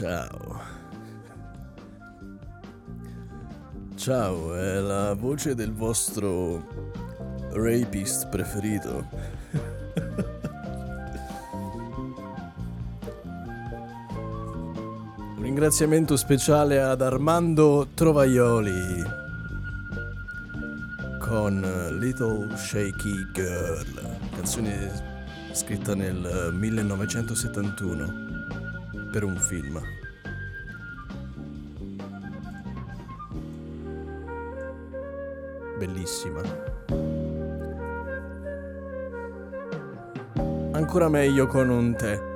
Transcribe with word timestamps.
Ciao. 0.00 0.58
Ciao, 3.96 4.54
è 4.54 4.80
la 4.80 5.12
voce 5.12 5.54
del 5.54 5.74
vostro 5.74 6.66
rapist 7.52 8.30
preferito. 8.30 9.06
Un 15.36 15.42
ringraziamento 15.42 16.16
speciale 16.16 16.80
ad 16.80 17.02
Armando 17.02 17.88
Trovaioli 17.92 19.04
con 21.18 21.60
Little 22.00 22.56
Shaky 22.56 23.30
Girl, 23.34 24.16
canzone 24.34 24.90
scritta 25.52 25.94
nel 25.94 26.54
1971 26.54 28.29
per 29.10 29.24
un 29.24 29.36
film. 29.36 29.80
Bellissima. 35.78 36.42
Ancora 40.72 41.08
meglio 41.08 41.46
con 41.46 41.68
un 41.68 41.94
tè. 41.96 42.29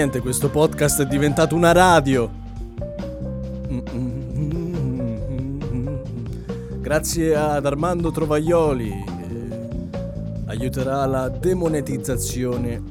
Niente, 0.00 0.20
questo 0.20 0.48
podcast 0.48 1.02
è 1.02 1.06
diventato 1.06 1.54
una 1.54 1.72
radio. 1.72 2.30
Grazie 6.80 7.36
ad 7.36 7.66
Armando 7.66 8.10
Trovaglioli. 8.10 8.88
eh, 8.88 9.88
aiuterà 10.46 11.04
la 11.04 11.28
demonetizzazione 11.28 12.82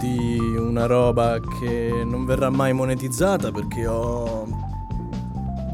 di 0.00 0.36
una 0.56 0.86
roba 0.86 1.38
che 1.60 2.02
non 2.04 2.24
verrà 2.24 2.50
mai 2.50 2.72
monetizzata 2.72 3.52
perché 3.52 3.86
ho 3.86 4.48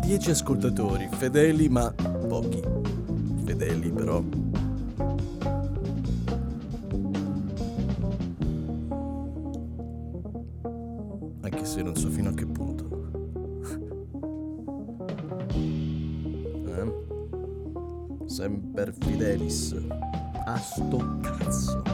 10 0.03 0.31
ascoltatori, 0.33 1.09
fedeli 1.11 1.71
ma 1.71 1.91
pochi. 2.29 2.63
Fedeli 3.47 3.91
però. 3.91 4.48
Semper 18.39 18.93
fidelis. 18.93 19.75
A 20.47 20.57
sto 20.59 20.99
cazzo. 21.23 21.88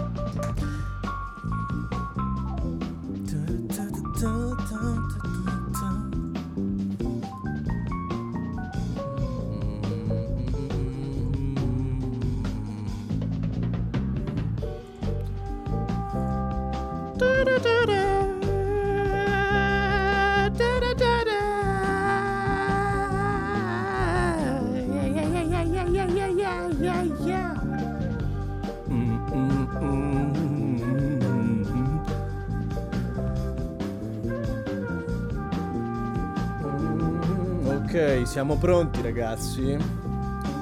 Ok, 37.94 38.26
siamo 38.26 38.56
pronti 38.56 39.00
ragazzi. 39.02 39.76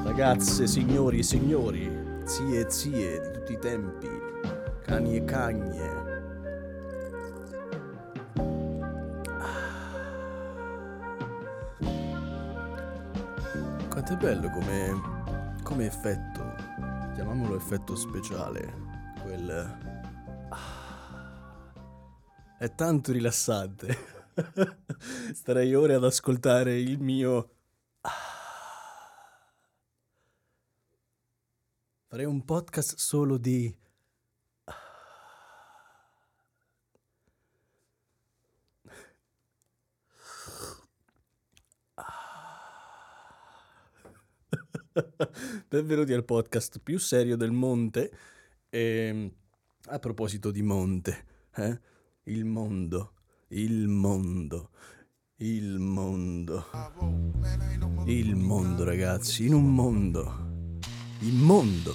Ragazze, 0.05 0.67
signori 0.67 1.21
e 1.21 1.23
signori, 1.23 1.91
zie 2.25 2.67
e 2.67 2.71
zie 2.71 3.21
di 3.23 3.31
tutti 3.31 3.53
i 3.55 3.59
tempi, 3.59 4.07
cani 4.83 5.17
e 5.17 5.25
cagne. 5.25 5.91
Quanto 13.89 14.13
è 14.13 14.17
bello 14.19 14.51
come, 14.51 15.01
come 15.63 15.87
effetto, 15.87 16.55
chiamiamolo 17.15 17.57
effetto 17.57 17.97
speciale, 17.97 18.75
quel... 19.23 19.79
Ah, 20.51 21.73
È 22.59 22.75
tanto 22.75 23.11
rilassante. 23.11 24.21
Starei 25.35 25.75
ore 25.75 25.95
ad 25.95 26.05
ascoltare 26.05 26.79
il 26.79 27.01
mio... 27.01 27.51
Farei 32.07 32.27
un 32.27 32.45
podcast 32.45 32.97
solo 32.97 33.39
di... 33.39 33.75
Benvenuti 45.69 46.13
al 46.13 46.25
podcast 46.25 46.81
più 46.81 46.99
serio 46.99 47.37
del 47.37 47.51
monte. 47.51 48.13
E 48.69 49.35
a 49.87 49.99
proposito 49.99 50.51
di 50.51 50.63
monte, 50.63 51.27
eh? 51.57 51.81
il 52.25 52.45
mondo, 52.45 53.15
il 53.53 53.87
mondo, 53.87 54.71
il 55.37 55.79
mondo, 55.79 56.65
il 58.07 58.35
mondo, 58.35 58.85
ragazzi, 58.85 59.45
in 59.45 59.53
un 59.53 59.75
mondo, 59.75 60.79
il 61.21 61.35
mondo 61.35 61.95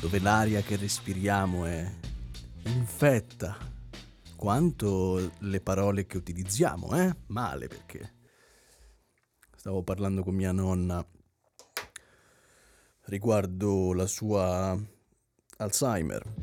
dove 0.00 0.18
l'aria 0.20 0.62
che 0.62 0.76
respiriamo 0.76 1.66
è 1.66 1.92
infetta. 2.64 3.72
Quanto 4.36 5.32
le 5.38 5.60
parole 5.60 6.06
che 6.06 6.16
utilizziamo, 6.16 6.96
eh? 6.96 7.14
Male 7.26 7.68
perché 7.68 8.14
stavo 9.54 9.82
parlando 9.82 10.22
con 10.22 10.34
mia 10.34 10.52
nonna 10.52 11.06
riguardo 13.06 13.92
la 13.92 14.06
sua 14.06 14.78
Alzheimer, 15.58 16.34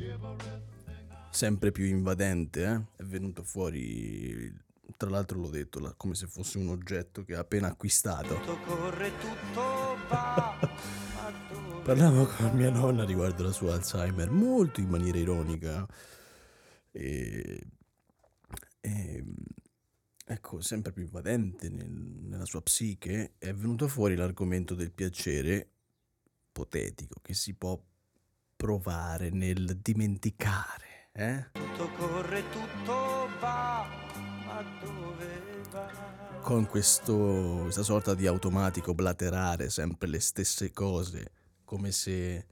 sempre 1.31 1.71
più 1.71 1.85
invadente, 1.85 2.63
eh? 2.65 3.01
è 3.01 3.03
venuto 3.03 3.43
fuori, 3.43 4.53
tra 4.97 5.09
l'altro 5.09 5.39
l'ho 5.39 5.49
detto, 5.49 5.79
la- 5.79 5.93
come 5.95 6.13
se 6.15 6.27
fosse 6.27 6.57
un 6.57 6.69
oggetto 6.69 7.23
che 7.23 7.35
ha 7.35 7.39
appena 7.39 7.67
acquistato. 7.67 8.35
Tutto 8.35 8.57
corre, 8.59 9.11
tutto 9.17 9.61
va, 10.09 10.55
Parlavo 11.83 12.27
con 12.27 12.51
mia 12.55 12.69
nonna 12.69 13.03
riguardo 13.03 13.43
la 13.43 13.51
sua 13.51 13.73
Alzheimer, 13.73 14.29
molto 14.29 14.79
in 14.81 14.89
maniera 14.89 15.17
ironica. 15.17 15.87
E, 16.91 17.63
e- 18.81 19.25
ecco, 20.25 20.61
sempre 20.61 20.91
più 20.91 21.03
invadente 21.03 21.69
nel- 21.69 21.89
nella 21.89 22.45
sua 22.45 22.61
psiche, 22.61 23.33
è 23.39 23.51
venuto 23.53 23.87
fuori 23.87 24.15
l'argomento 24.15 24.75
del 24.75 24.91
piacere 24.91 25.69
ipotetico 26.49 27.19
che 27.21 27.33
si 27.33 27.55
può 27.55 27.81
provare 28.55 29.31
nel 29.31 29.77
dimenticare. 29.81 30.90
Eh? 31.13 31.45
tutto 31.51 31.89
corre, 31.97 32.41
tutto 32.51 33.27
va, 33.39 33.85
ma 34.45 34.63
dove 34.81 35.61
va? 35.69 36.39
Con 36.41 36.65
questo, 36.67 37.59
questa 37.63 37.83
sorta 37.83 38.15
di 38.15 38.25
automatico 38.27 38.93
blaterare 38.93 39.69
sempre 39.69 40.07
le 40.07 40.21
stesse 40.21 40.71
cose, 40.71 41.31
come 41.65 41.91
se 41.91 42.45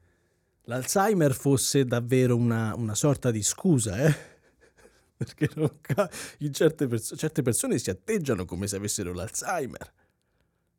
l'Alzheimer 0.64 1.34
fosse 1.34 1.86
davvero 1.86 2.36
una, 2.36 2.76
una 2.76 2.96
sorta 2.96 3.32
di 3.32 3.42
scusa, 3.44 3.98
eh? 3.98 4.16
Perché 5.16 5.50
ca- 5.82 6.10
in 6.40 6.54
certe, 6.54 6.88
perso- 6.88 7.16
certe 7.16 7.42
persone 7.42 7.78
si 7.78 7.90
atteggiano 7.90 8.44
come 8.44 8.68
se 8.68 8.76
avessero 8.76 9.14
l'Alzheimer, 9.14 9.94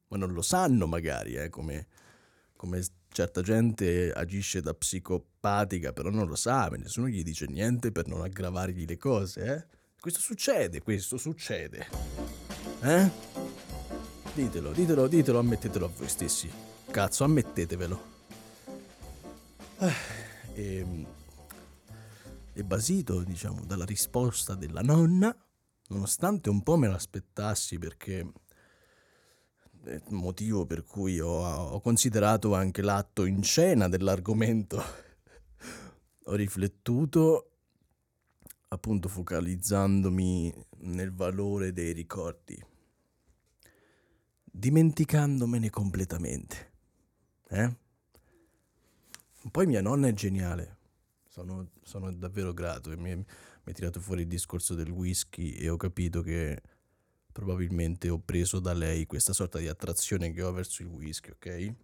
ma 0.09 0.17
non 0.19 0.33
lo 0.33 0.43
sanno 0.43 0.87
magari, 0.87 1.35
eh? 1.35 1.49
Come, 1.49 1.87
come 2.57 2.83
certa 3.13 3.43
gente 3.43 4.13
agisce 4.13 4.61
da 4.61 4.73
psicopatica, 4.75 5.93
però 5.93 6.11
non 6.11 6.27
lo 6.27 6.37
sa, 6.37 6.69
nessuno 6.69 7.09
gli 7.09 7.23
dice 7.23 7.47
niente 7.47 7.93
per 7.93 8.07
non 8.07 8.23
aggravargli 8.23 8.85
le 8.87 8.97
cose, 8.97 9.45
eh? 9.45 9.79
Questo 10.01 10.21
succede, 10.21 10.81
questo 10.81 11.19
succede. 11.19 11.87
Eh? 12.81 13.11
Ditelo, 14.33 14.73
ditelo, 14.73 15.07
ditelo, 15.07 15.39
ammettetelo 15.39 15.85
a 15.85 15.91
voi 15.95 16.09
stessi. 16.09 16.51
Cazzo, 16.91 17.25
ammettetevelo. 17.25 18.03
Eh, 19.81 19.93
ehm, 20.55 21.07
e 22.55 22.65
basito, 22.65 23.23
diciamo, 23.23 23.63
dalla 23.67 23.85
risposta 23.85 24.55
della 24.55 24.81
nonna, 24.81 25.37
nonostante 25.89 26.49
un 26.49 26.63
po' 26.63 26.77
me 26.77 26.89
l'aspettassi 26.89 27.79
perché 27.79 28.27
motivo 30.09 30.67
per 30.67 30.85
cui 30.85 31.21
ho, 31.21 31.43
ho 31.43 31.81
considerato 31.81 32.55
anche 32.55 32.83
l'atto 32.83 33.25
in 33.25 33.43
scena 33.43 33.89
dell'argomento, 33.89 34.83
ho 36.25 36.35
riflettuto 36.35 37.51
appunto 38.69 39.09
focalizzandomi 39.09 40.67
nel 40.79 41.13
valore 41.13 41.73
dei 41.73 41.93
ricordi, 41.93 42.63
dimenticandomene 44.45 45.71
completamente. 45.71 46.69
Eh? 47.49 47.77
Poi 49.51 49.67
mia 49.67 49.81
nonna 49.81 50.09
è 50.09 50.13
geniale, 50.13 50.77
sono, 51.29 51.71
sono 51.83 52.13
davvero 52.13 52.53
grato. 52.53 52.91
Mi, 52.91 53.15
mi 53.17 53.25
ha 53.65 53.73
tirato 53.73 54.01
fuori 54.01 54.23
il 54.23 54.29
discorso 54.29 54.75
del 54.75 54.91
whisky 54.91 55.53
e 55.53 55.69
ho 55.69 55.77
capito 55.77 56.23
che 56.23 56.61
probabilmente 57.33 58.09
ho 58.09 58.19
preso 58.19 58.61
da 58.61 58.73
lei 58.73 59.07
questa 59.07 59.33
sorta 59.33 59.59
di 59.59 59.69
attrazione 59.69 60.33
che 60.33 60.43
ho 60.43 60.53
verso 60.53 60.83
il 60.83 60.89
whisky, 60.89 61.31
ok? 61.31 61.75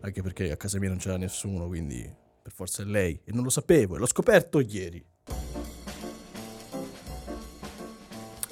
Anche 0.00 0.22
perché 0.22 0.50
a 0.50 0.56
casa 0.56 0.78
mia 0.78 0.88
non 0.88 0.98
c'era 0.98 1.16
nessuno, 1.16 1.66
quindi 1.66 2.10
per 2.42 2.52
forza 2.52 2.82
è 2.82 2.86
lei. 2.86 3.20
E 3.24 3.32
non 3.32 3.44
lo 3.44 3.50
sapevo, 3.50 3.96
e 3.96 3.98
l'ho 3.98 4.06
scoperto 4.06 4.60
ieri. 4.60 5.04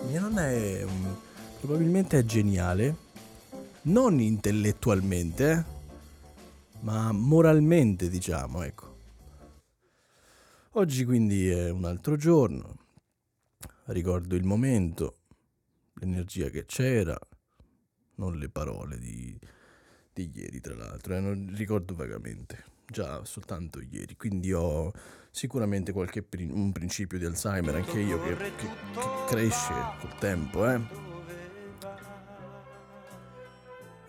Mia 0.08 0.20
nonna 0.20 0.48
è 0.48 0.84
um, 0.84 1.16
probabilmente 1.60 2.18
è 2.18 2.24
geniale, 2.24 2.96
non 3.82 4.20
intellettualmente, 4.20 5.50
eh, 5.52 5.64
ma 6.80 7.12
moralmente, 7.12 8.08
diciamo, 8.08 8.62
ecco. 8.62 8.96
Oggi 10.72 11.04
quindi 11.04 11.48
è 11.48 11.70
un 11.70 11.84
altro 11.84 12.16
giorno, 12.16 12.76
ricordo 13.86 14.34
il 14.34 14.44
momento, 14.44 15.17
l'energia 16.00 16.48
che 16.48 16.64
c'era, 16.66 17.18
non 18.16 18.36
le 18.36 18.48
parole 18.48 18.98
di, 18.98 19.38
di 20.12 20.30
ieri 20.34 20.60
tra 20.60 20.74
l'altro, 20.74 21.14
eh, 21.14 21.20
non 21.20 21.52
ricordo 21.54 21.94
vagamente, 21.94 22.64
già 22.86 23.24
soltanto 23.24 23.80
ieri, 23.80 24.16
quindi 24.16 24.52
ho 24.52 24.92
sicuramente 25.30 25.92
qualche 25.92 26.22
pri- 26.22 26.50
un 26.50 26.72
principio 26.72 27.18
di 27.18 27.24
Alzheimer 27.24 27.74
anche 27.74 28.00
io 28.00 28.20
che, 28.22 28.36
che, 28.36 28.52
che 28.56 29.24
cresce 29.26 29.74
col 30.00 30.18
tempo, 30.18 30.68
eh. 30.68 31.06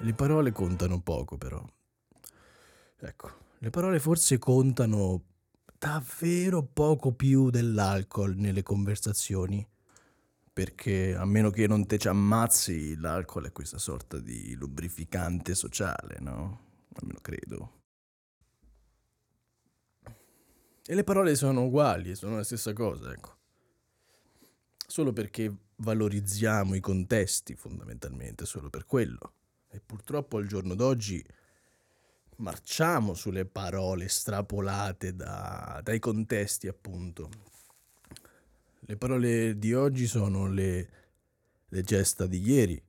Le 0.02 0.14
parole 0.14 0.52
contano 0.54 1.02
poco 1.02 1.38
però. 1.38 1.62
Ecco, 3.02 3.32
le 3.60 3.70
parole 3.70 4.00
forse 4.00 4.38
contano 4.38 5.24
davvero 5.78 6.64
poco 6.64 7.12
più 7.14 7.50
dell'alcol 7.50 8.36
nelle 8.36 8.64
conversazioni. 8.64 9.66
Perché 10.60 11.16
a 11.16 11.24
meno 11.24 11.52
che 11.52 11.68
non 11.68 11.86
te 11.86 11.98
ci 11.98 12.10
ammazzi, 12.10 12.98
l'alcol 12.98 13.46
è 13.46 13.52
questa 13.54 13.78
sorta 13.78 14.20
di 14.20 14.56
lubrificante 14.56 15.56
sociale, 15.56 16.18
no? 16.20 16.60
Almeno 16.96 17.20
credo. 17.22 17.82
E 20.86 20.96
le 20.96 21.06
parole 21.06 21.38
sono 21.38 21.64
uguali, 21.64 22.14
sono 22.14 22.36
la 22.36 22.44
stessa 22.44 22.74
cosa, 22.74 23.10
ecco. 23.14 23.38
Solo 24.86 25.14
perché 25.14 25.50
valorizziamo 25.78 26.76
i 26.76 26.82
contesti, 26.82 27.56
fondamentalmente, 27.56 28.46
solo 28.46 28.70
per 28.70 28.86
quello. 28.86 29.36
E 29.70 29.80
purtroppo 29.80 30.36
al 30.36 30.48
giorno 30.48 30.76
d'oggi 30.76 31.26
marciamo 32.36 33.14
sulle 33.14 33.46
parole 33.46 34.10
strapolate 34.10 35.16
da, 35.16 35.80
dai 35.82 36.00
contesti, 36.00 36.68
appunto. 36.68 37.30
Le 38.90 38.98
parole 38.98 39.60
di 39.60 39.72
oggi 39.76 40.08
sono 40.08 40.48
le, 40.48 40.90
le 41.68 41.84
gesta 41.84 42.26
di 42.26 42.42
ieri. 42.42 42.84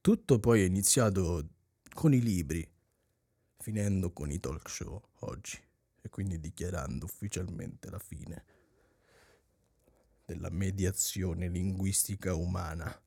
Tutto 0.00 0.40
poi 0.40 0.62
è 0.62 0.64
iniziato 0.64 1.50
con 1.92 2.14
i 2.14 2.20
libri, 2.22 2.66
finendo 3.58 4.10
con 4.14 4.30
i 4.30 4.40
talk 4.40 4.66
show 4.70 4.98
oggi 5.18 5.58
e 6.00 6.08
quindi 6.08 6.40
dichiarando 6.40 7.04
ufficialmente 7.04 7.90
la 7.90 7.98
fine 7.98 8.44
della 10.24 10.48
mediazione 10.48 11.48
linguistica 11.48 12.34
umana. 12.34 13.02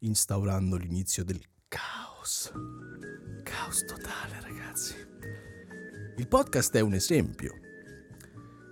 instaurando 0.00 0.76
l'inizio 0.76 1.24
del 1.24 1.42
caos. 1.68 2.50
Caos 3.42 3.84
totale, 3.84 4.40
ragazzi. 4.40 5.53
Il 6.16 6.28
podcast 6.28 6.76
è 6.76 6.80
un 6.80 6.94
esempio. 6.94 7.58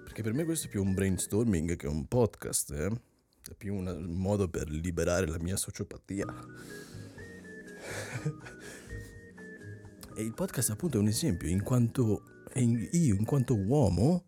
Perché 0.05 0.23
per 0.23 0.33
me 0.33 0.45
questo 0.45 0.69
è 0.69 0.71
più 0.71 0.81
un 0.81 0.95
brainstorming 0.95 1.75
che 1.75 1.89
un 1.89 2.07
podcast, 2.07 2.71
eh? 2.71 2.87
È 2.87 3.55
più 3.57 3.75
un 3.75 4.05
modo 4.11 4.49
per 4.49 4.71
liberare 4.71 5.27
la 5.27 5.41
mia 5.41 5.57
sociopatia. 5.57 6.25
e 10.15 10.23
il 10.23 10.33
podcast 10.35 10.71
appunto 10.71 10.99
è 10.99 11.01
un 11.01 11.09
esempio, 11.09 11.49
in 11.49 11.65
quanto 11.65 12.47
io, 12.55 13.15
in 13.17 13.25
quanto 13.25 13.57
uomo, 13.57 14.27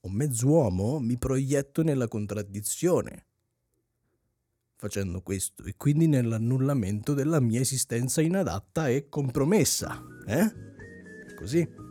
o 0.00 0.10
mezz'uomo, 0.10 0.98
mi 0.98 1.16
proietto 1.16 1.82
nella 1.82 2.08
contraddizione 2.08 3.24
facendo 4.76 5.22
questo 5.22 5.62
e 5.62 5.76
quindi 5.76 6.08
nell'annullamento 6.08 7.14
della 7.14 7.38
mia 7.38 7.60
esistenza 7.60 8.20
inadatta 8.20 8.88
e 8.88 9.08
compromessa. 9.08 10.02
Eh? 10.26 11.34
Così. 11.36 11.81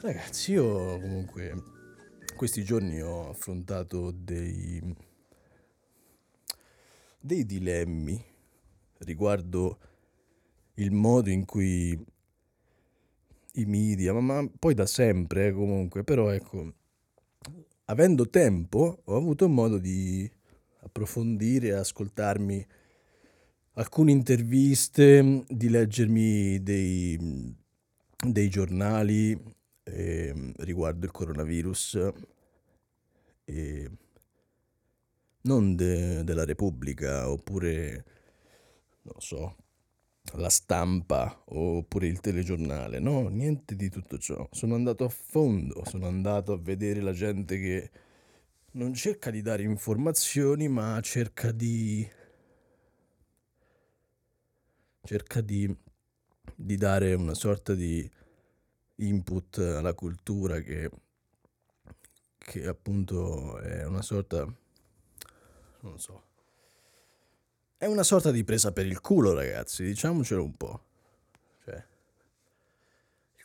Ragazzi, 0.00 0.52
io 0.52 1.00
comunque 1.00 1.60
questi 2.36 2.62
giorni 2.62 3.02
ho 3.02 3.30
affrontato 3.30 4.12
dei 4.12 4.80
dei 7.18 7.44
dilemmi 7.44 8.24
riguardo 8.98 9.78
il 10.74 10.92
modo 10.92 11.30
in 11.30 11.44
cui 11.44 12.00
i 13.54 13.64
media, 13.64 14.12
ma, 14.12 14.20
ma 14.20 14.48
poi 14.56 14.72
da 14.74 14.86
sempre 14.86 15.48
eh, 15.48 15.52
comunque, 15.52 16.04
però 16.04 16.30
ecco, 16.30 16.74
avendo 17.86 18.30
tempo 18.30 19.00
ho 19.04 19.16
avuto 19.16 19.48
modo 19.48 19.78
di 19.78 20.30
approfondire, 20.82 21.74
ascoltarmi 21.74 22.66
alcune 23.72 24.12
interviste, 24.12 25.44
di 25.48 25.68
leggermi 25.68 26.62
dei, 26.62 27.56
dei 28.16 28.48
giornali 28.48 29.56
eh, 29.90 30.52
riguardo 30.58 31.04
il 31.04 31.12
coronavirus, 31.12 32.12
e 33.44 33.90
non 35.42 35.74
de, 35.76 36.24
della 36.24 36.44
Repubblica 36.44 37.30
oppure, 37.30 38.04
non 39.02 39.20
so, 39.20 39.56
la 40.34 40.50
stampa 40.50 41.42
oppure 41.46 42.06
il 42.06 42.20
telegiornale, 42.20 42.98
no, 42.98 43.28
niente 43.28 43.74
di 43.76 43.88
tutto 43.88 44.18
ciò. 44.18 44.46
Sono 44.52 44.74
andato 44.74 45.04
a 45.04 45.08
fondo, 45.08 45.84
sono 45.86 46.06
andato 46.06 46.52
a 46.52 46.58
vedere 46.58 47.00
la 47.00 47.12
gente 47.12 47.58
che 47.58 47.90
non 48.72 48.92
cerca 48.94 49.30
di 49.30 49.40
dare 49.42 49.62
informazioni, 49.62 50.68
ma 50.68 51.00
cerca 51.00 51.50
di 51.52 52.06
cerca 55.02 55.40
di, 55.40 55.74
di 56.54 56.76
dare 56.76 57.14
una 57.14 57.32
sorta 57.32 57.74
di 57.74 58.08
input 58.98 59.58
alla 59.58 59.94
cultura 59.94 60.60
che, 60.60 60.90
che 62.38 62.66
appunto 62.66 63.58
è 63.58 63.84
una 63.84 64.02
sorta 64.02 64.44
non 65.80 65.98
so 65.98 66.24
è 67.76 67.86
una 67.86 68.02
sorta 68.02 68.30
di 68.30 68.44
presa 68.44 68.72
per 68.72 68.86
il 68.86 69.00
culo 69.00 69.32
ragazzi 69.34 69.84
diciamocelo 69.84 70.42
un 70.42 70.56
po' 70.56 70.84
cioè 71.64 71.84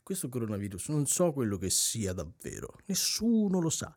questo 0.04 0.30
coronavirus 0.30 0.90
non 0.90 1.06
so 1.06 1.32
quello 1.32 1.58
che 1.58 1.70
sia 1.70 2.14
davvero 2.14 2.76
nessuno 2.86 3.60
lo 3.60 3.70
sa 3.70 3.96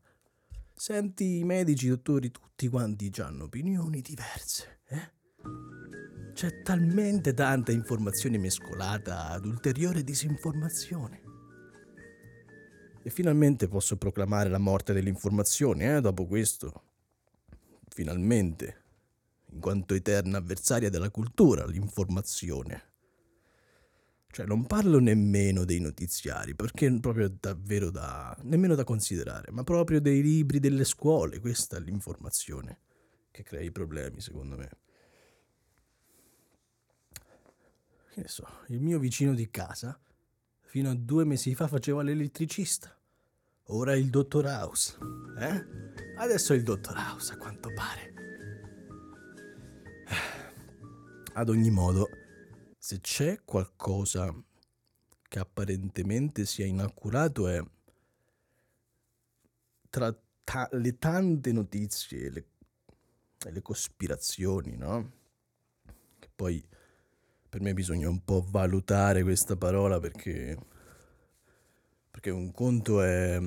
Senti 0.78 1.38
i 1.38 1.44
medici, 1.44 1.86
i 1.86 1.88
dottori, 1.88 2.30
tutti 2.30 2.68
quanti 2.68 3.10
hanno 3.20 3.44
opinioni 3.44 4.02
diverse. 4.02 4.80
Eh? 4.88 5.12
C'è 6.34 6.60
talmente 6.60 7.32
tanta 7.32 7.72
informazione 7.72 8.36
mescolata 8.36 9.28
ad 9.28 9.46
ulteriore 9.46 10.04
disinformazione. 10.04 11.25
E 13.06 13.10
finalmente 13.10 13.68
posso 13.68 13.96
proclamare 13.96 14.48
la 14.48 14.58
morte 14.58 14.92
dell'informazione, 14.92 15.94
eh, 15.94 16.00
dopo 16.00 16.26
questo. 16.26 16.82
Finalmente, 17.86 18.82
in 19.52 19.60
quanto 19.60 19.94
eterna 19.94 20.38
avversaria 20.38 20.90
della 20.90 21.10
cultura, 21.10 21.64
l'informazione. 21.66 22.94
Cioè, 24.26 24.44
non 24.44 24.66
parlo 24.66 24.98
nemmeno 24.98 25.64
dei 25.64 25.78
notiziari, 25.78 26.56
perché 26.56 26.88
è 26.88 26.98
proprio 26.98 27.28
davvero 27.28 27.90
da... 27.90 28.36
nemmeno 28.42 28.74
da 28.74 28.82
considerare, 28.82 29.52
ma 29.52 29.62
proprio 29.62 30.00
dei 30.00 30.20
libri 30.20 30.58
delle 30.58 30.82
scuole. 30.82 31.38
Questa 31.38 31.76
è 31.76 31.80
l'informazione 31.80 32.80
che 33.30 33.44
crea 33.44 33.60
i 33.60 33.70
problemi, 33.70 34.20
secondo 34.20 34.56
me. 34.56 34.68
che 38.12 38.20
ne 38.22 38.28
so, 38.28 38.48
il 38.66 38.80
mio 38.80 38.98
vicino 38.98 39.32
di 39.32 39.48
casa 39.48 39.96
fino 40.76 40.90
a 40.90 40.94
due 40.94 41.24
mesi 41.24 41.54
fa 41.54 41.68
faceva 41.68 42.02
l'elettricista. 42.02 42.94
Ora 43.68 43.96
il 43.96 44.10
dottor 44.10 44.44
House. 44.44 44.94
Eh? 45.38 45.64
Adesso 46.18 46.52
è 46.52 46.56
il 46.56 46.64
dottor 46.64 46.94
House, 46.98 47.32
a 47.32 47.38
quanto 47.38 47.72
pare. 47.72 48.12
Ad 51.32 51.48
ogni 51.48 51.70
modo, 51.70 52.10
se 52.76 53.00
c'è 53.00 53.40
qualcosa 53.42 54.30
che 55.22 55.38
apparentemente 55.38 56.44
sia 56.44 56.66
inaccurato 56.66 57.48
è 57.48 57.64
tra 59.88 60.14
ta- 60.44 60.68
le 60.72 60.98
tante 60.98 61.52
notizie 61.52 62.20
e 62.20 62.30
le, 62.30 62.46
le 63.50 63.62
cospirazioni, 63.62 64.76
no? 64.76 65.12
Che 66.18 66.28
poi 66.36 66.62
per 67.56 67.64
me 67.64 67.72
bisogna 67.72 68.06
un 68.10 68.22
po' 68.22 68.44
valutare 68.46 69.22
questa 69.22 69.56
parola 69.56 69.98
perché, 69.98 70.58
perché 72.10 72.28
un 72.28 72.52
conto 72.52 73.00
è 73.00 73.40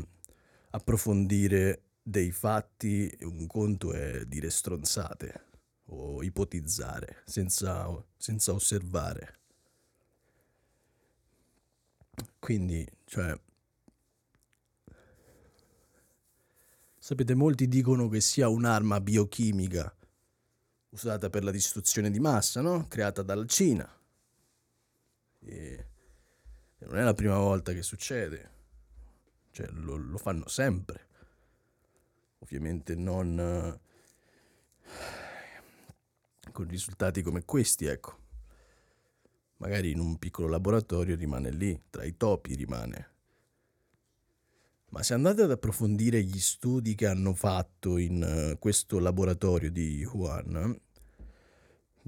approfondire 0.71 1.83
dei 2.01 2.31
fatti 2.31 3.15
un 3.21 3.45
conto 3.45 3.93
è 3.93 4.25
dire 4.25 4.49
stronzate 4.49 5.43
o 5.89 6.23
ipotizzare 6.23 7.21
senza, 7.25 7.87
senza 8.17 8.51
osservare. 8.51 9.37
Quindi, 12.39 12.89
cioè, 13.05 13.39
sapete, 16.97 17.35
molti 17.35 17.67
dicono 17.67 18.09
che 18.09 18.21
sia 18.21 18.47
un'arma 18.47 18.99
biochimica 19.01 19.95
usata 20.89 21.29
per 21.29 21.43
la 21.43 21.51
distruzione 21.51 22.09
di 22.09 22.19
massa, 22.19 22.61
no? 22.61 22.87
Creata 22.87 23.21
dalla 23.21 23.45
Cina. 23.45 23.97
Non 26.89 26.97
è 26.97 27.03
la 27.03 27.13
prima 27.13 27.37
volta 27.37 27.71
che 27.71 27.83
succede, 27.83 28.49
cioè 29.51 29.67
lo, 29.67 29.95
lo 29.95 30.17
fanno 30.17 30.47
sempre. 30.47 31.05
Ovviamente 32.39 32.95
non 32.95 33.39
eh, 33.39 33.79
con 36.51 36.67
risultati 36.67 37.21
come 37.21 37.45
questi, 37.45 37.85
ecco. 37.85 38.17
Magari 39.57 39.91
in 39.91 39.99
un 39.99 40.17
piccolo 40.17 40.47
laboratorio 40.47 41.15
rimane 41.15 41.51
lì, 41.51 41.79
tra 41.91 42.03
i 42.03 42.17
topi 42.17 42.55
rimane. 42.55 43.11
Ma 44.89 45.03
se 45.03 45.13
andate 45.13 45.43
ad 45.43 45.51
approfondire 45.51 46.23
gli 46.23 46.39
studi 46.39 46.95
che 46.95 47.05
hanno 47.05 47.35
fatto 47.35 47.97
in 47.97 48.53
uh, 48.53 48.57
questo 48.57 48.97
laboratorio 48.97 49.69
di 49.69 50.03
Wuhan, 50.11 50.75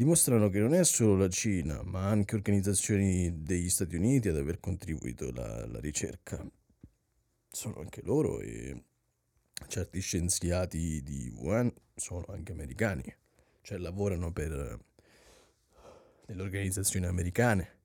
dimostrano 0.01 0.49
che 0.49 0.59
non 0.59 0.73
è 0.73 0.83
solo 0.83 1.15
la 1.15 1.29
Cina, 1.29 1.83
ma 1.83 2.07
anche 2.07 2.33
organizzazioni 2.33 3.43
degli 3.43 3.69
Stati 3.69 3.95
Uniti 3.95 4.29
ad 4.29 4.37
aver 4.37 4.59
contribuito 4.59 5.27
alla, 5.27 5.79
ricerca. 5.79 6.43
Sono 7.47 7.75
anche 7.81 8.01
loro 8.01 8.39
e 8.39 8.85
certi 9.67 9.99
scienziati 9.99 11.03
di 11.03 11.31
Wuhan 11.35 11.71
sono 11.93 12.25
anche 12.29 12.51
americani, 12.51 13.03
cioè 13.61 13.77
lavorano 13.77 14.31
per 14.31 14.79
delle 16.25 16.41
organizzazioni 16.41 17.05
americane. 17.05 17.77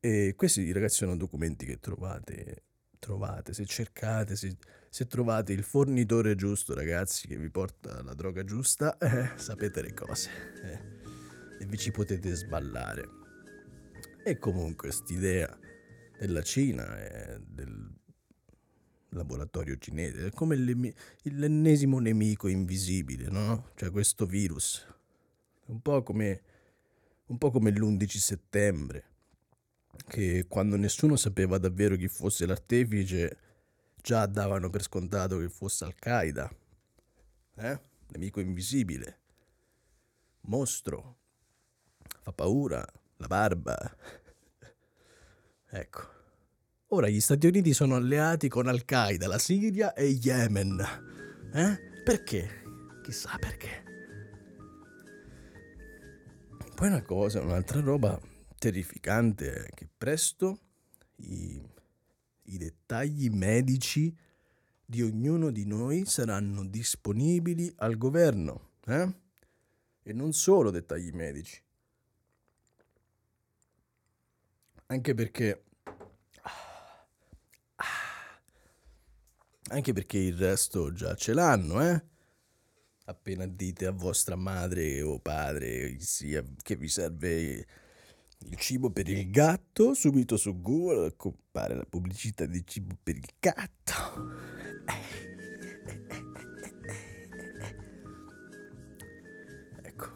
E 0.00 0.32
questi 0.36 0.72
ragazzi 0.72 0.96
sono 0.96 1.18
documenti 1.18 1.66
che 1.66 1.80
trovate, 1.80 2.62
trovate, 2.98 3.52
se 3.52 3.66
cercate, 3.66 4.36
se, 4.36 4.56
se 4.98 5.06
trovate 5.06 5.52
il 5.52 5.62
fornitore 5.62 6.34
giusto, 6.34 6.74
ragazzi, 6.74 7.28
che 7.28 7.36
vi 7.36 7.50
porta 7.50 8.02
la 8.02 8.14
droga 8.14 8.42
giusta, 8.42 8.98
eh, 8.98 9.30
sapete 9.36 9.80
le 9.80 9.94
cose. 9.94 10.28
Eh, 10.60 11.62
e 11.62 11.66
vi 11.66 11.78
ci 11.78 11.92
potete 11.92 12.34
sballare. 12.34 13.08
E 14.24 14.38
comunque 14.38 14.88
quest'idea 14.88 15.56
della 16.18 16.42
Cina 16.42 16.98
e 16.98 17.40
del 17.46 17.94
laboratorio 19.10 19.78
cinese 19.78 20.26
è 20.26 20.30
come 20.32 20.56
l'ennesimo 20.56 22.00
nemico 22.00 22.48
invisibile, 22.48 23.28
no? 23.28 23.70
Cioè 23.76 23.92
questo 23.92 24.26
virus 24.26 24.84
un 25.66 25.80
po' 25.80 26.02
come, 26.02 26.42
un 27.26 27.38
po 27.38 27.52
come 27.52 27.70
l'11 27.70 28.16
settembre, 28.16 29.04
che 30.08 30.46
quando 30.48 30.74
nessuno 30.76 31.14
sapeva 31.14 31.56
davvero 31.56 31.94
chi 31.94 32.08
fosse 32.08 32.46
l'artefice, 32.46 33.46
già 34.02 34.26
davano 34.26 34.70
per 34.70 34.82
scontato 34.82 35.38
che 35.38 35.48
fosse 35.48 35.84
Al-Qaeda, 35.84 36.50
eh? 37.56 37.80
nemico 38.08 38.40
invisibile, 38.40 39.20
mostro, 40.42 41.18
fa 42.22 42.32
paura, 42.32 42.84
la 43.16 43.26
barba. 43.26 43.76
ecco. 45.70 46.16
Ora 46.88 47.08
gli 47.08 47.20
Stati 47.20 47.46
Uniti 47.46 47.74
sono 47.74 47.96
alleati 47.96 48.48
con 48.48 48.66
Al-Qaeda, 48.66 49.26
la 49.26 49.38
Siria 49.38 49.92
e 49.92 50.06
Yemen. 50.06 50.80
Eh? 51.52 52.02
Perché? 52.02 52.62
Chissà 53.02 53.36
perché. 53.38 53.84
Poi 56.74 56.88
una 56.88 57.02
cosa, 57.02 57.40
un'altra 57.40 57.80
roba 57.80 58.18
terrificante 58.58 59.68
che 59.74 59.88
presto 59.98 60.60
i, 61.16 61.60
i 62.48 62.58
dettagli 62.58 63.28
medici 63.30 64.14
di 64.84 65.02
ognuno 65.02 65.50
di 65.50 65.66
noi 65.66 66.04
saranno 66.06 66.64
disponibili 66.64 67.72
al 67.76 67.96
governo. 67.96 68.70
Eh? 68.86 69.12
E 70.02 70.12
non 70.12 70.32
solo 70.32 70.70
dettagli 70.70 71.10
medici. 71.12 71.60
Anche 74.86 75.14
perché... 75.14 75.62
Anche 79.70 79.92
perché 79.92 80.16
il 80.16 80.34
resto 80.34 80.94
già 80.94 81.14
ce 81.14 81.34
l'hanno, 81.34 81.82
eh? 81.82 82.02
appena 83.04 83.46
dite 83.46 83.86
a 83.86 83.90
vostra 83.90 84.36
madre 84.36 85.02
o 85.02 85.18
padre 85.18 85.96
che 86.62 86.76
vi 86.76 86.88
serve 86.88 87.66
il 88.40 88.56
cibo 88.56 88.90
per 88.90 89.08
il 89.08 89.30
gatto, 89.30 89.94
subito 89.94 90.36
su 90.36 90.60
Google 90.60 91.16
compare 91.16 91.74
la 91.74 91.84
pubblicità 91.84 92.46
di 92.46 92.62
cibo 92.64 92.96
per 93.02 93.16
il 93.16 93.28
gatto. 93.38 93.92
Ecco. 99.82 100.10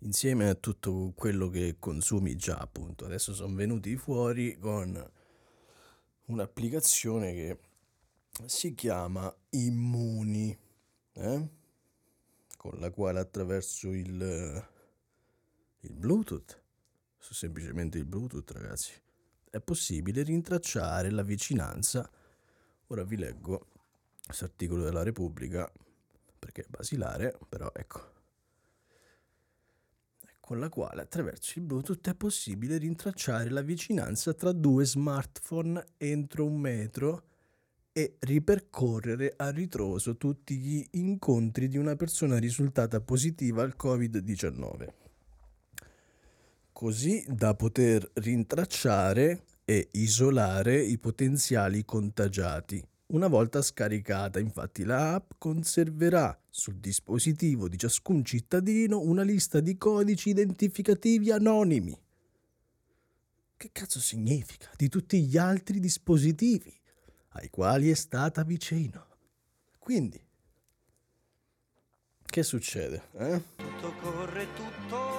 Insieme 0.00 0.48
a 0.48 0.54
tutto 0.54 1.12
quello 1.14 1.48
che 1.48 1.76
consumi 1.78 2.36
già, 2.36 2.56
appunto, 2.56 3.04
adesso 3.04 3.34
sono 3.34 3.54
venuti 3.54 3.96
fuori 3.96 4.56
con 4.58 5.10
un'applicazione 6.26 7.32
che 7.32 7.58
si 8.46 8.74
chiama 8.74 9.32
Immuni, 9.50 10.56
eh? 11.12 11.48
con 12.56 12.78
la 12.78 12.90
quale 12.90 13.20
attraverso 13.20 13.92
il, 13.92 14.66
il 15.86 15.94
Bluetooth, 15.94 16.62
semplicemente 17.18 17.98
il 17.98 18.04
Bluetooth 18.04 18.50
ragazzi, 18.52 18.92
è 19.50 19.60
possibile 19.60 20.22
rintracciare 20.22 21.10
la 21.10 21.22
vicinanza. 21.22 22.10
Ora 22.88 23.04
vi 23.04 23.16
leggo 23.16 23.68
questo 24.24 24.44
articolo 24.44 24.82
della 24.82 25.02
Repubblica 25.02 25.70
perché 26.38 26.62
è 26.62 26.66
basilare, 26.68 27.38
però 27.48 27.70
ecco. 27.74 28.12
Con 30.40 30.58
la 30.58 30.68
quale 30.68 31.00
attraverso 31.00 31.58
il 31.58 31.64
Bluetooth 31.64 32.06
è 32.08 32.14
possibile 32.14 32.76
rintracciare 32.76 33.48
la 33.48 33.62
vicinanza 33.62 34.34
tra 34.34 34.52
due 34.52 34.84
smartphone 34.84 35.82
entro 35.96 36.44
un 36.44 36.60
metro 36.60 37.28
e 37.92 38.16
ripercorrere 38.18 39.34
a 39.36 39.50
ritroso 39.50 40.16
tutti 40.16 40.56
gli 40.56 40.84
incontri 40.92 41.68
di 41.68 41.78
una 41.78 41.94
persona 41.94 42.38
risultata 42.38 43.00
positiva 43.00 43.62
al 43.62 43.76
Covid-19, 43.78 44.88
così 46.74 47.24
da 47.28 47.54
poter 47.54 48.10
rintracciare 48.14 49.44
e 49.64 49.88
isolare 49.92 50.82
i 50.82 50.98
potenziali 50.98 51.84
contagiati. 51.84 52.84
Una 53.06 53.28
volta 53.28 53.62
scaricata, 53.62 54.40
infatti, 54.40 54.82
la 54.82 55.14
app 55.14 55.30
conserverà 55.38 56.36
sul 56.50 56.78
dispositivo 56.78 57.68
di 57.68 57.78
ciascun 57.78 58.24
cittadino 58.24 58.98
una 59.00 59.22
lista 59.22 59.60
di 59.60 59.78
codici 59.78 60.30
identificativi 60.30 61.30
anonimi. 61.30 61.96
Che 63.56 63.68
cazzo 63.70 64.00
significa? 64.00 64.68
Di 64.76 64.88
tutti 64.88 65.22
gli 65.22 65.36
altri 65.36 65.78
dispositivi 65.78 66.76
ai 67.34 67.50
quali 67.50 67.88
è 67.88 67.94
stata 67.94 68.42
vicino. 68.42 69.06
Quindi, 69.78 70.20
che 72.24 72.42
succede? 72.42 73.02
Eh? 73.16 73.42
Tutto 73.56 73.92
corre, 74.00 74.46
tutto 74.56 75.13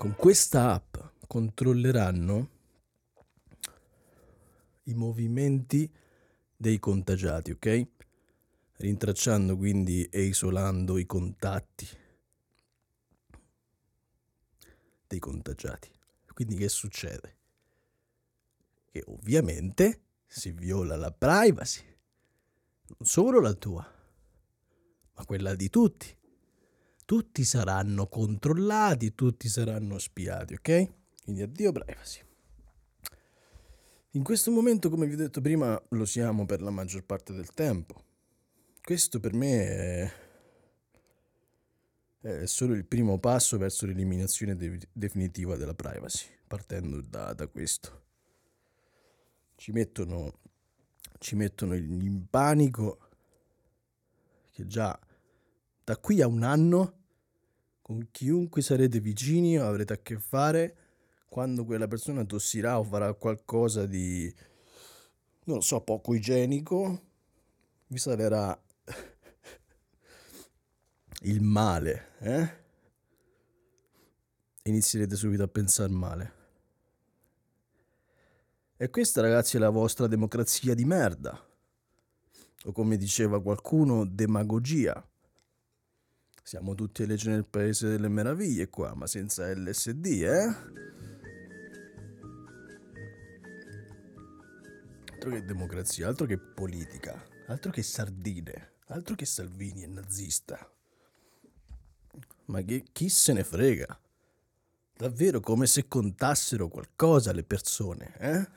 Con 0.00 0.14
questa 0.16 0.72
app 0.72 0.96
controlleranno 1.26 2.48
i 4.84 4.94
movimenti 4.94 5.92
dei 6.56 6.78
contagiati, 6.78 7.50
ok? 7.50 7.86
rintracciando 8.78 9.58
quindi 9.58 10.06
e 10.06 10.22
isolando 10.22 10.96
i 10.96 11.04
contatti 11.04 11.86
dei 15.06 15.18
contagiati. 15.18 15.90
Quindi 16.32 16.56
che 16.56 16.70
succede? 16.70 17.36
Che 18.90 19.04
ovviamente 19.06 20.04
si 20.26 20.50
viola 20.50 20.96
la 20.96 21.12
privacy, 21.12 21.84
non 22.86 23.06
solo 23.06 23.38
la 23.38 23.52
tua, 23.52 23.86
ma 25.12 25.24
quella 25.26 25.54
di 25.54 25.68
tutti. 25.68 26.16
Tutti 27.10 27.42
saranno 27.42 28.06
controllati, 28.06 29.16
tutti 29.16 29.48
saranno 29.48 29.98
spiati, 29.98 30.54
ok? 30.54 30.92
Quindi 31.24 31.42
addio 31.42 31.72
privacy. 31.72 32.20
In 34.10 34.22
questo 34.22 34.52
momento, 34.52 34.88
come 34.88 35.08
vi 35.08 35.14
ho 35.14 35.16
detto 35.16 35.40
prima, 35.40 35.76
lo 35.88 36.04
siamo 36.04 36.46
per 36.46 36.62
la 36.62 36.70
maggior 36.70 37.02
parte 37.04 37.32
del 37.32 37.52
tempo. 37.52 38.00
Questo 38.80 39.18
per 39.18 39.32
me 39.32 40.12
è, 42.20 42.38
è 42.42 42.46
solo 42.46 42.74
il 42.74 42.84
primo 42.84 43.18
passo 43.18 43.58
verso 43.58 43.86
l'eliminazione 43.86 44.54
de- 44.54 44.88
definitiva 44.92 45.56
della 45.56 45.74
privacy, 45.74 46.26
partendo 46.46 47.00
da, 47.00 47.32
da 47.32 47.48
questo. 47.48 48.02
Ci 49.56 49.72
mettono, 49.72 50.38
ci 51.18 51.34
mettono 51.34 51.74
in 51.74 52.26
panico 52.30 53.08
che 54.52 54.64
già 54.68 54.96
da 55.82 55.96
qui 55.96 56.22
a 56.22 56.28
un 56.28 56.44
anno 56.44 56.98
con 57.90 58.06
chiunque 58.12 58.62
sarete 58.62 59.00
vicini 59.00 59.58
avrete 59.58 59.94
a 59.94 59.98
che 60.00 60.16
fare 60.16 60.76
quando 61.28 61.64
quella 61.64 61.88
persona 61.88 62.24
tossirà 62.24 62.78
o 62.78 62.84
farà 62.84 63.12
qualcosa 63.14 63.84
di, 63.84 64.32
non 65.46 65.56
lo 65.56 65.60
so, 65.60 65.80
poco 65.80 66.14
igienico, 66.14 67.02
vi 67.88 67.98
salerà 67.98 68.56
il 71.22 71.42
male, 71.42 72.10
eh? 72.20 72.58
Inizierete 74.62 75.16
subito 75.16 75.42
a 75.42 75.48
pensare 75.48 75.90
male. 75.90 76.32
E 78.76 78.88
questa, 78.88 79.20
ragazzi, 79.20 79.56
è 79.56 79.58
la 79.58 79.70
vostra 79.70 80.06
democrazia 80.06 80.74
di 80.74 80.84
merda. 80.84 81.44
O 82.66 82.72
come 82.72 82.96
diceva 82.96 83.42
qualcuno, 83.42 84.06
demagogia. 84.06 85.09
Siamo 86.50 86.74
tutti 86.74 87.04
a 87.04 87.06
legge 87.06 87.30
nel 87.30 87.44
paese 87.44 87.86
delle 87.86 88.08
meraviglie 88.08 88.68
qua, 88.70 88.92
ma 88.96 89.06
senza 89.06 89.48
LSD, 89.54 90.04
eh? 90.04 90.46
Altro 95.12 95.30
che 95.30 95.44
democrazia, 95.44 96.08
altro 96.08 96.26
che 96.26 96.38
politica, 96.38 97.24
altro 97.46 97.70
che 97.70 97.84
sardine, 97.84 98.78
altro 98.86 99.14
che 99.14 99.26
Salvini 99.26 99.84
e 99.84 99.86
nazista. 99.86 100.68
Ma 102.46 102.60
che, 102.62 102.82
chi 102.90 103.08
se 103.08 103.32
ne 103.32 103.44
frega? 103.44 104.00
Davvero 104.96 105.38
come 105.38 105.68
se 105.68 105.86
contassero 105.86 106.66
qualcosa 106.66 107.30
le 107.30 107.44
persone, 107.44 108.12
eh? 108.18 108.48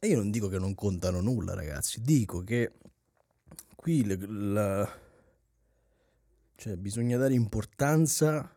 E 0.00 0.08
io 0.08 0.16
non 0.16 0.30
dico 0.30 0.48
che 0.48 0.58
non 0.58 0.74
contano 0.74 1.20
nulla, 1.20 1.52
ragazzi, 1.52 2.00
dico 2.00 2.42
che 2.42 2.72
qui 3.76 4.02
le, 4.06 4.16
la, 4.16 5.08
cioè 6.60 6.76
bisogna 6.76 7.16
dare 7.16 7.32
importanza 7.32 8.54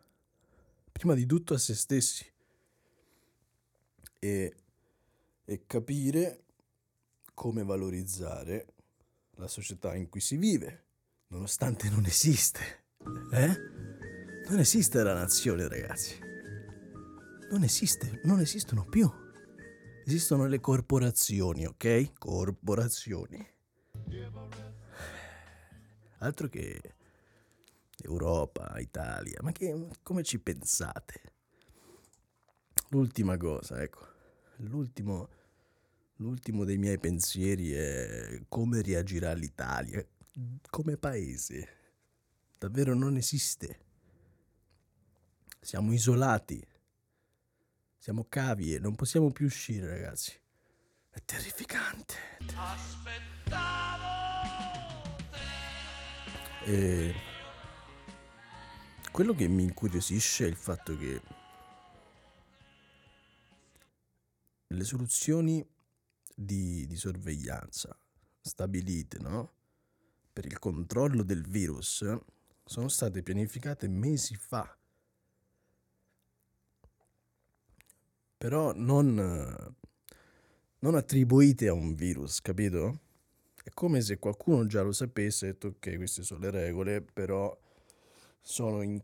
prima 0.91 1.13
di 1.13 1.25
tutto 1.25 1.53
a 1.53 1.57
se 1.57 1.73
stessi 1.73 2.25
e 4.19 4.55
e 5.45 5.65
capire 5.65 6.43
come 7.33 7.63
valorizzare 7.63 8.67
la 9.35 9.47
società 9.47 9.95
in 9.95 10.09
cui 10.09 10.21
si 10.21 10.37
vive, 10.37 10.83
nonostante 11.27 11.89
non 11.89 12.05
esiste. 12.05 12.85
Eh? 13.31 13.55
Non 14.49 14.59
esiste 14.59 15.01
la 15.03 15.13
nazione, 15.13 15.67
ragazzi. 15.67 16.17
Non 17.49 17.63
esiste, 17.63 18.21
non 18.23 18.39
esistono 18.39 18.85
più. 18.85 19.09
Esistono 20.05 20.45
le 20.47 20.59
corporazioni, 20.59 21.65
ok? 21.65 22.17
Corporazioni. 22.19 23.45
Altro 26.19 26.47
che 26.47 26.81
Europa, 28.03 28.73
Italia, 28.79 29.39
ma 29.41 29.51
che, 29.51 29.87
come 30.01 30.23
ci 30.23 30.39
pensate? 30.39 31.21
L'ultima 32.89 33.37
cosa, 33.37 33.81
ecco 33.81 34.11
l'ultimo, 34.57 35.29
l'ultimo 36.17 36.63
dei 36.63 36.77
miei 36.77 36.99
pensieri 36.99 37.71
è 37.71 38.41
come 38.47 38.81
reagirà 38.81 39.33
l'Italia 39.33 40.05
come 40.69 40.97
paese. 40.97 41.81
Davvero 42.57 42.95
non 42.95 43.17
esiste. 43.17 43.79
Siamo 45.59 45.93
isolati. 45.93 46.65
Siamo 47.97 48.25
cavie, 48.27 48.79
non 48.79 48.95
possiamo 48.95 49.31
più 49.31 49.45
uscire, 49.45 49.87
ragazzi. 49.87 50.33
È 51.09 51.21
terrificante. 51.23 52.15
Aspettavo 52.55 54.11
E 56.65 57.13
quello 59.13 59.35
che 59.35 59.47
mi 59.47 59.61
incuriosisce 59.61 60.45
è 60.45 60.47
il 60.47 60.55
fatto 60.55 60.97
che 60.97 61.21
le 64.65 64.83
soluzioni 64.83 65.63
di, 66.35 66.87
di 66.87 66.95
sorveglianza 66.95 67.95
stabilite 68.41 69.19
no? 69.19 69.51
per 70.33 70.47
il 70.47 70.57
controllo 70.57 71.21
del 71.21 71.45
virus 71.45 72.03
sono 72.65 72.87
state 72.87 73.21
pianificate 73.21 73.87
mesi 73.87 74.33
fa. 74.33 74.75
Però 78.35 78.73
non, 78.73 79.75
non 80.79 80.95
attribuite 80.95 81.67
a 81.67 81.73
un 81.73 81.93
virus, 81.93 82.41
capito? 82.41 82.99
È 83.63 83.69
come 83.75 84.01
se 84.01 84.17
qualcuno 84.17 84.65
già 84.65 84.81
lo 84.81 84.91
sapesse 84.91 85.45
e 85.45 85.51
detto 85.51 85.67
ok, 85.67 85.97
queste 85.97 86.23
sono 86.23 86.39
le 86.39 86.49
regole, 86.49 87.03
però 87.03 87.55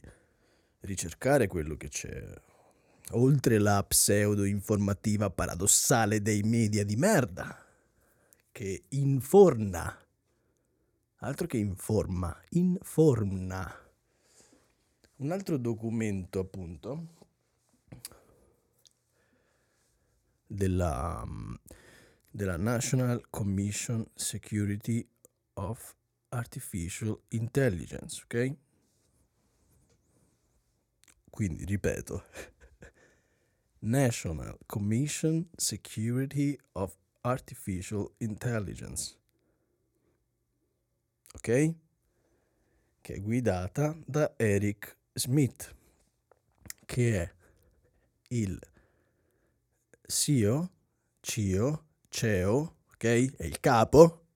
ricercare 0.80 1.46
quello 1.46 1.76
che 1.76 1.88
c'è. 1.88 2.22
Oltre 3.12 3.58
la 3.58 3.82
pseudo 3.82 4.44
informativa 4.44 5.30
paradossale 5.30 6.20
dei 6.20 6.42
media 6.42 6.84
di 6.84 6.96
merda 6.96 7.64
che 8.52 8.84
inforna. 8.88 9.98
Altro 11.20 11.46
che 11.46 11.56
informa 11.56 12.38
inforna 12.50 13.86
un 15.16 15.32
altro 15.32 15.56
documento 15.56 16.38
appunto 16.38 17.06
della, 20.46 21.26
della 22.38 22.56
National 22.56 23.20
Commission 23.30 24.08
Security 24.14 25.04
of 25.54 25.96
Artificial 26.28 27.20
Intelligence, 27.30 28.22
ok? 28.22 28.56
Quindi 31.28 31.64
ripeto, 31.64 32.26
National 33.80 34.56
Commission 34.66 35.48
Security 35.56 36.56
of 36.74 36.96
Artificial 37.22 38.08
Intelligence, 38.18 39.18
ok? 41.34 41.74
Che 43.00 43.14
è 43.14 43.20
guidata 43.20 43.98
da 44.06 44.32
Eric 44.36 44.96
Smith, 45.12 45.74
che 46.86 47.20
è 47.20 47.34
il 48.28 48.60
CEO, 50.06 50.70
CEO, 51.20 51.86
CEO, 52.08 52.76
ok? 52.92 53.36
È 53.36 53.44
il 53.44 53.60
capo 53.60 54.26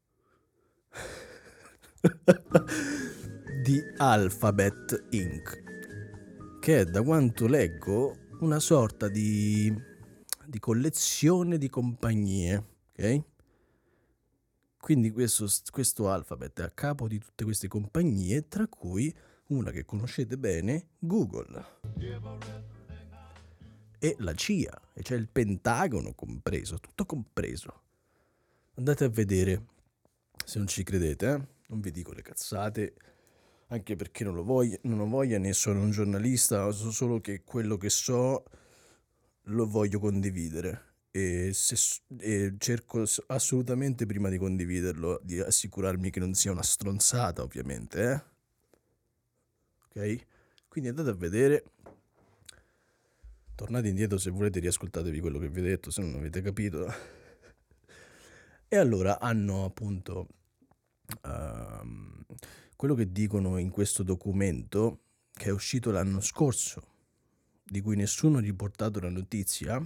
di 3.62 3.80
Alphabet 3.96 5.06
Inc., 5.10 5.62
che 6.60 6.80
è 6.80 6.84
da 6.84 7.02
quanto 7.02 7.46
leggo 7.46 8.16
una 8.40 8.58
sorta 8.60 9.08
di, 9.08 9.72
di 10.46 10.58
collezione 10.58 11.58
di 11.58 11.68
compagnie, 11.68 12.64
ok? 12.92 13.22
Quindi 14.78 15.12
questo, 15.12 15.46
questo 15.70 16.10
alphabet 16.10 16.60
è 16.60 16.64
a 16.64 16.70
capo 16.70 17.06
di 17.06 17.18
tutte 17.18 17.44
queste 17.44 17.68
compagnie, 17.68 18.48
tra 18.48 18.66
cui 18.66 19.14
una 19.48 19.70
che 19.70 19.84
conoscete 19.84 20.36
bene, 20.36 20.88
Google. 20.98 21.64
E 24.04 24.16
la 24.18 24.34
CIA, 24.34 24.80
e 24.94 25.02
c'è 25.02 25.14
il 25.14 25.28
Pentagono 25.28 26.12
compreso, 26.14 26.80
tutto 26.80 27.06
compreso. 27.06 27.82
Andate 28.74 29.04
a 29.04 29.08
vedere, 29.08 29.66
se 30.44 30.58
non 30.58 30.66
ci 30.66 30.82
credete, 30.82 31.26
eh? 31.26 31.46
non 31.68 31.80
vi 31.80 31.92
dico 31.92 32.12
le 32.12 32.22
cazzate, 32.22 32.94
anche 33.68 33.94
perché 33.94 34.24
non 34.24 34.34
lo 34.34 34.42
voglio, 34.42 34.76
non 34.82 34.98
ho 34.98 35.06
voglia 35.06 35.38
né 35.38 35.52
sono 35.52 35.80
un 35.80 35.92
giornalista, 35.92 36.68
so 36.72 36.90
solo 36.90 37.20
che 37.20 37.44
quello 37.44 37.76
che 37.76 37.90
so 37.90 38.42
lo 39.42 39.68
voglio 39.68 40.00
condividere 40.00 40.94
e, 41.12 41.52
se, 41.52 42.00
e 42.18 42.54
cerco 42.58 43.04
assolutamente 43.28 44.04
prima 44.04 44.30
di 44.30 44.38
condividerlo 44.38 45.20
di 45.22 45.38
assicurarmi 45.38 46.10
che 46.10 46.18
non 46.18 46.34
sia 46.34 46.50
una 46.50 46.64
stronzata 46.64 47.42
ovviamente, 47.42 48.02
eh? 48.10 48.22
ok? 49.86 50.26
Quindi 50.66 50.90
andate 50.90 51.10
a 51.10 51.14
vedere, 51.14 51.64
tornate 53.62 53.86
indietro 53.86 54.18
se 54.18 54.30
volete, 54.30 54.58
riascoltatevi 54.58 55.20
quello 55.20 55.38
che 55.38 55.48
vi 55.48 55.60
ho 55.60 55.62
detto, 55.62 55.92
se 55.92 56.02
non 56.02 56.16
avete 56.16 56.42
capito. 56.42 56.92
e 58.66 58.76
allora 58.76 59.20
hanno 59.20 59.64
appunto 59.64 60.26
uh, 61.22 62.24
quello 62.74 62.94
che 62.96 63.12
dicono 63.12 63.58
in 63.58 63.70
questo 63.70 64.02
documento 64.02 65.02
che 65.32 65.44
è 65.44 65.52
uscito 65.52 65.92
l'anno 65.92 66.20
scorso, 66.20 66.82
di 67.62 67.80
cui 67.80 67.94
nessuno 67.94 68.38
ha 68.38 68.40
riportato 68.40 68.98
la 68.98 69.10
notizia, 69.10 69.80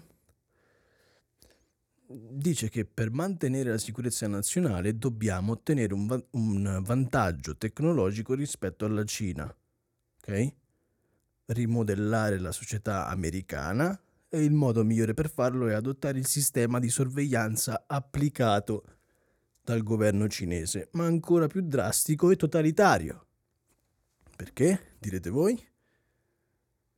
dice 2.08 2.70
che 2.70 2.86
per 2.86 3.10
mantenere 3.10 3.68
la 3.68 3.78
sicurezza 3.78 4.26
nazionale 4.26 4.96
dobbiamo 4.96 5.52
ottenere 5.52 5.92
un, 5.92 6.06
va- 6.06 6.24
un 6.30 6.80
vantaggio 6.82 7.58
tecnologico 7.58 8.32
rispetto 8.32 8.86
alla 8.86 9.04
Cina 9.04 9.54
ok? 10.26 10.54
Rimodellare 11.46 12.38
la 12.38 12.52
società 12.52 13.06
americana 13.06 13.98
e 14.28 14.44
il 14.44 14.52
modo 14.52 14.84
migliore 14.84 15.14
per 15.14 15.30
farlo 15.30 15.68
è 15.68 15.74
adottare 15.74 16.18
il 16.18 16.26
sistema 16.26 16.78
di 16.78 16.88
sorveglianza 16.88 17.84
applicato 17.86 18.84
dal 19.62 19.82
governo 19.82 20.28
cinese, 20.28 20.88
ma 20.92 21.06
ancora 21.06 21.46
più 21.46 21.60
drastico 21.62 22.30
e 22.30 22.36
totalitario. 22.36 23.26
Perché? 24.36 24.96
Direte 24.98 25.30
voi? 25.30 25.60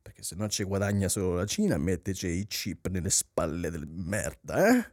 Perché 0.01 0.23
se 0.23 0.35
no 0.35 0.47
ci 0.49 0.63
guadagna 0.63 1.07
solo 1.07 1.35
la 1.35 1.45
Cina, 1.45 1.77
metteci 1.77 2.27
i 2.27 2.45
chip 2.47 2.87
nelle 2.87 3.09
spalle 3.09 3.69
del 3.69 3.87
merda, 3.87 4.67
eh? 4.67 4.91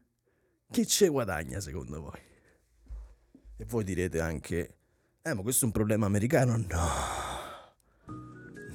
Chi 0.70 0.86
ci 0.86 1.08
guadagna 1.08 1.60
secondo 1.60 2.00
voi? 2.00 2.20
E 3.56 3.64
voi 3.64 3.84
direte 3.84 4.20
anche, 4.20 4.76
eh 5.22 5.34
ma 5.34 5.42
questo 5.42 5.64
è 5.64 5.66
un 5.66 5.72
problema 5.72 6.06
americano? 6.06 6.56
No. 6.56 6.88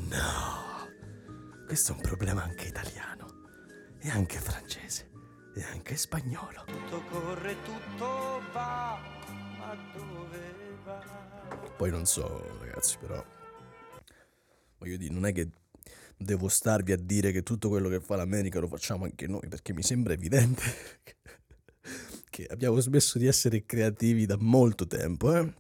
No, 0.09 0.60
questo 1.71 1.93
è 1.93 1.95
un 1.95 2.01
problema 2.01 2.43
anche 2.43 2.67
italiano, 2.67 3.47
e 3.97 4.09
anche 4.09 4.39
francese, 4.39 5.09
e 5.55 5.63
anche 5.63 5.95
spagnolo. 5.95 6.65
Tutto 6.65 7.01
corre, 7.03 7.55
tutto 7.63 8.41
va, 8.51 8.99
ma 9.57 9.77
dove 9.95 10.53
va? 10.83 10.99
Poi 11.77 11.89
non 11.89 12.05
so, 12.05 12.57
ragazzi, 12.59 12.97
però 12.99 13.25
voglio 14.79 14.97
dire, 14.97 15.13
non 15.13 15.25
è 15.25 15.31
che 15.31 15.49
devo 16.17 16.49
starvi 16.49 16.91
a 16.91 16.97
dire 16.97 17.31
che 17.31 17.41
tutto 17.41 17.69
quello 17.69 17.87
che 17.87 18.01
fa 18.01 18.17
l'America 18.17 18.59
lo 18.59 18.67
facciamo 18.67 19.05
anche 19.05 19.27
noi, 19.27 19.47
perché 19.47 19.71
mi 19.71 19.81
sembra 19.81 20.11
evidente 20.11 20.63
che 22.29 22.47
abbiamo 22.47 22.81
smesso 22.81 23.17
di 23.17 23.27
essere 23.27 23.65
creativi 23.65 24.25
da 24.25 24.35
molto 24.37 24.87
tempo, 24.87 25.33
eh? 25.37 25.53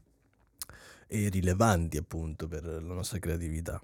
E 1.07 1.29
rilevanti 1.29 1.95
appunto 1.95 2.49
per 2.49 2.65
la 2.65 2.93
nostra 2.93 3.17
creatività 3.17 3.81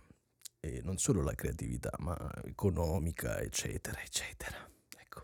e 0.76 0.82
non 0.82 0.98
solo 0.98 1.22
la 1.22 1.34
creatività, 1.34 1.92
ma 2.00 2.18
economica, 2.44 3.40
eccetera, 3.40 4.02
eccetera. 4.02 4.70
Ecco. 4.98 5.24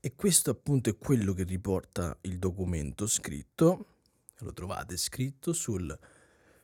E 0.00 0.14
questo 0.14 0.50
appunto 0.50 0.90
è 0.90 0.98
quello 0.98 1.32
che 1.32 1.44
riporta 1.44 2.16
il 2.22 2.38
documento 2.38 3.06
scritto, 3.06 3.86
lo 4.38 4.52
trovate 4.52 4.96
scritto 4.96 5.52
sul 5.52 5.96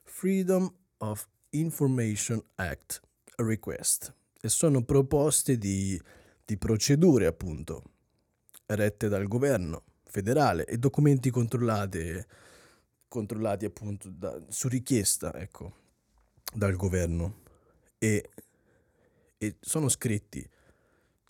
Freedom 0.03 0.73
of 0.99 1.29
Information 1.51 2.43
Act 2.57 3.01
Request 3.37 4.15
e 4.41 4.49
sono 4.49 4.83
proposte 4.85 5.57
di, 5.57 6.01
di 6.45 6.57
procedure 6.57 7.27
appunto 7.27 7.83
rette 8.67 9.09
dal 9.09 9.27
governo 9.27 9.85
federale 10.05 10.65
e 10.67 10.79
documenti 10.79 11.31
controllati 11.31 12.25
appunto 13.65 14.09
da, 14.11 14.41
su 14.49 14.69
richiesta, 14.69 15.35
ecco, 15.35 15.80
dal 16.53 16.77
governo 16.77 17.43
e, 17.99 18.31
e 19.39 19.57
sono 19.61 19.89
scritti, 19.89 20.49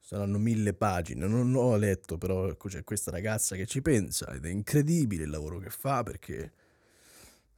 saranno 0.00 0.38
mille 0.38 0.74
pagine, 0.74 1.26
non 1.26 1.54
ho 1.54 1.76
letto 1.76 2.18
però 2.18 2.48
ecco, 2.48 2.68
c'è 2.68 2.84
questa 2.84 3.10
ragazza 3.10 3.56
che 3.56 3.66
ci 3.66 3.82
pensa 3.82 4.32
ed 4.32 4.44
è 4.44 4.48
incredibile 4.48 5.24
il 5.24 5.30
lavoro 5.30 5.58
che 5.58 5.70
fa 5.70 6.02
perché 6.02 6.52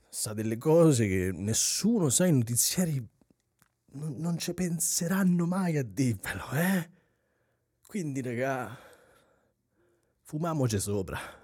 sa 0.09 0.35
delle 0.35 0.59
cose 0.59 1.07
che 1.07 1.31
nessuno 1.33 2.11
sa, 2.11 2.27
i 2.27 2.33
notiziari 2.33 3.03
non, 3.93 4.15
non 4.19 4.39
ci 4.39 4.53
penseranno 4.55 5.47
mai 5.47 5.77
a 5.77 5.83
dirvelo, 5.83 6.51
eh? 6.53 6.91
Quindi, 7.87 8.23
raga, 8.23 8.75
fumamoci 10.23 10.79
sopra. 10.79 11.42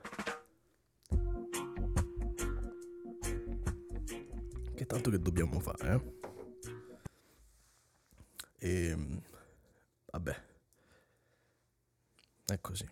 Tanto 4.89 5.11
che 5.11 5.21
dobbiamo 5.21 5.61
fare, 5.61 5.95
eh? 5.95 6.17
E 8.59 8.97
vabbè. 10.11 10.43
È 12.47 12.59
così. 12.61 12.91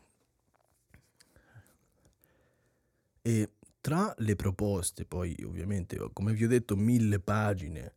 E 3.22 3.50
tra 3.80 4.14
le 4.18 4.36
proposte, 4.36 5.06
poi 5.06 5.34
ovviamente, 5.44 5.98
come 6.12 6.34
vi 6.34 6.44
ho 6.44 6.48
detto, 6.48 6.76
mille 6.76 7.18
pagine 7.18 7.94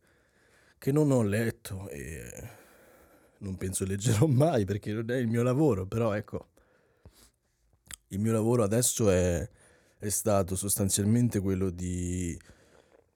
che 0.78 0.92
non 0.92 1.10
ho 1.10 1.22
letto 1.22 1.88
e 1.90 2.48
non 3.40 3.56
penso 3.56 3.84
leggerò 3.84 4.26
mai 4.26 4.64
perché 4.64 4.92
non 4.92 5.10
è 5.10 5.16
il 5.16 5.28
mio 5.28 5.42
lavoro, 5.42 5.86
però 5.86 6.14
ecco, 6.14 6.48
il 8.08 8.18
mio 8.18 8.32
lavoro 8.32 8.62
adesso 8.62 9.10
è, 9.10 9.46
è 9.98 10.08
stato 10.08 10.56
sostanzialmente 10.56 11.40
quello 11.40 11.68
di 11.68 12.36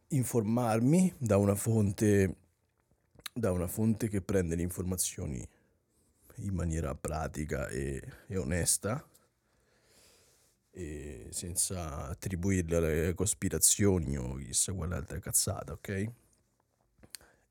informarmi 0.08 1.12
da 1.18 1.36
una 1.36 1.54
fonte, 1.54 2.36
da 3.32 3.50
una 3.52 3.66
fonte 3.66 4.08
che 4.08 4.20
prende 4.20 4.56
le 4.56 4.62
informazioni 4.62 5.46
in 6.36 6.54
maniera 6.54 6.94
pratica 6.94 7.68
e, 7.68 8.02
e 8.26 8.36
onesta 8.36 9.06
e 10.70 11.28
senza 11.30 12.08
attribuirle 12.08 12.76
alle 12.76 13.14
cospirazioni 13.14 14.16
o 14.18 14.34
chissà 14.36 14.72
quale 14.72 14.96
altra 14.96 15.20
cazzata, 15.20 15.72
ok? 15.72 16.10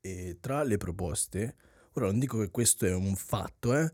E 0.00 0.36
tra 0.40 0.62
le 0.62 0.76
proposte, 0.76 1.56
ora 1.92 2.06
non 2.06 2.18
dico 2.18 2.38
che 2.38 2.50
questo 2.50 2.84
è 2.84 2.92
un 2.92 3.16
fatto, 3.16 3.74
eh? 3.74 3.90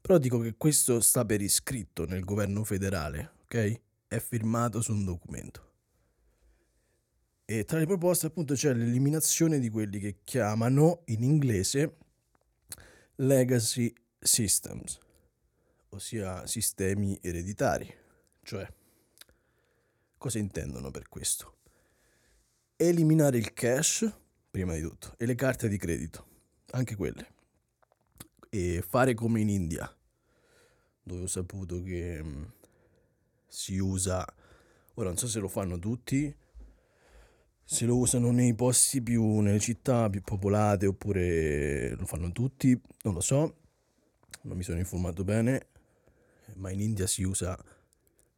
Però 0.00 0.16
dico 0.18 0.38
che 0.38 0.54
questo 0.56 1.00
sta 1.00 1.24
per 1.24 1.40
iscritto 1.40 2.06
nel 2.06 2.24
governo 2.24 2.62
federale, 2.62 3.32
ok? 3.42 3.80
È 4.06 4.18
firmato 4.20 4.80
su 4.80 4.92
un 4.92 5.04
documento. 5.04 5.67
E 7.50 7.64
tra 7.64 7.78
le 7.78 7.86
proposte 7.86 8.26
appunto 8.26 8.52
c'è 8.52 8.74
l'eliminazione 8.74 9.58
di 9.58 9.70
quelli 9.70 9.98
che 9.98 10.18
chiamano 10.22 11.00
in 11.06 11.22
inglese 11.22 11.96
legacy 13.14 13.90
systems, 14.18 14.98
ossia 15.88 16.46
sistemi 16.46 17.18
ereditari. 17.22 17.90
Cioè, 18.42 18.70
cosa 20.18 20.38
intendono 20.38 20.90
per 20.90 21.08
questo? 21.08 21.60
Eliminare 22.76 23.38
il 23.38 23.54
cash, 23.54 24.12
prima 24.50 24.74
di 24.74 24.82
tutto, 24.82 25.14
e 25.16 25.24
le 25.24 25.34
carte 25.34 25.68
di 25.68 25.78
credito, 25.78 26.26
anche 26.72 26.96
quelle. 26.96 27.32
E 28.50 28.84
fare 28.86 29.14
come 29.14 29.40
in 29.40 29.48
India, 29.48 29.90
dove 31.02 31.22
ho 31.22 31.26
saputo 31.26 31.82
che 31.82 32.22
mm, 32.22 32.44
si 33.46 33.78
usa, 33.78 34.22
ora 34.92 35.08
non 35.08 35.16
so 35.16 35.26
se 35.26 35.38
lo 35.38 35.48
fanno 35.48 35.78
tutti, 35.78 36.46
se 37.70 37.84
lo 37.84 37.98
usano 37.98 38.30
nei 38.30 38.54
posti 38.54 39.02
più, 39.02 39.40
nelle 39.40 39.58
città 39.58 40.08
più 40.08 40.22
popolate 40.22 40.86
oppure 40.86 41.90
lo 41.96 42.06
fanno 42.06 42.32
tutti, 42.32 42.80
non 43.02 43.12
lo 43.12 43.20
so, 43.20 43.56
non 44.44 44.56
mi 44.56 44.62
sono 44.62 44.78
informato 44.78 45.22
bene, 45.22 45.66
ma 46.54 46.70
in 46.70 46.80
India 46.80 47.06
si 47.06 47.24
usa 47.24 47.62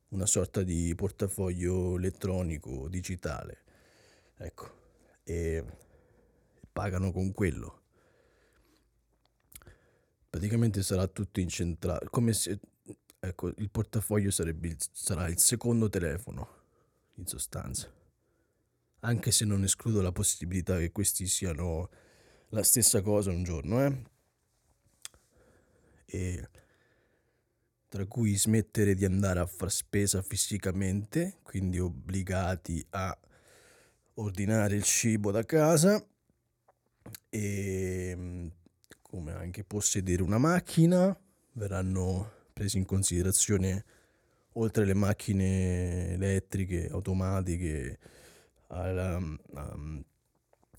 una 0.09 0.27
sorta 0.27 0.64
di 0.64 0.93
portafoglio 0.97 1.97
elettronico 1.97 2.88
digitale, 2.88 3.59
ecco, 4.37 4.69
e 5.23 5.64
pagano 6.73 7.12
con 7.12 7.31
quello. 7.31 7.83
praticamente 10.29 10.83
sarà 10.83 11.07
tutto 11.07 11.38
incentrato, 11.38 12.11
come 12.11 12.33
se, 12.33 12.59
ecco, 13.21 13.47
il 13.47 13.71
portafoglio 13.71 14.33
sarebbe 14.33 14.77
sarà 14.90 15.29
il 15.29 15.38
secondo 15.38 15.88
telefono, 15.88 16.49
in 17.14 17.27
sostanza. 17.27 18.00
Anche 19.01 19.31
se 19.31 19.45
non 19.45 19.63
escludo 19.63 20.03
la 20.03 20.13
possibilità 20.13 20.79
che 20.79 20.93
questi 20.93 21.27
siano 21.27 21.89
la 22.51 22.63
stessa 22.63 23.01
cosa 23.01 23.31
un 23.31 23.43
giorno, 23.43 23.85
eh. 23.85 24.03
E 26.05 26.49
tra 27.89 28.05
cui 28.07 28.37
smettere 28.37 28.95
di 28.95 29.05
andare 29.05 29.41
a 29.41 29.47
far 29.47 29.71
spesa 29.71 30.23
fisicamente, 30.23 31.39
quindi 31.43 31.79
obbligati 31.79 32.85
a 32.91 33.19
ordinare 34.15 34.77
il 34.77 34.83
cibo 34.83 35.31
da 35.31 35.45
casa 35.45 36.05
e 37.29 38.51
come 39.01 39.33
anche 39.33 39.65
possedere 39.65 40.23
una 40.23 40.39
macchina, 40.39 41.19
verranno 41.53 42.49
presi 42.53 42.77
in 42.79 42.85
considerazione 42.85 43.85
oltre 44.53 44.83
alle 44.83 44.95
macchine 44.95 46.13
elettriche, 46.13 46.89
automatiche, 46.89 47.99
alla, 48.70 49.16
um, 49.16 50.04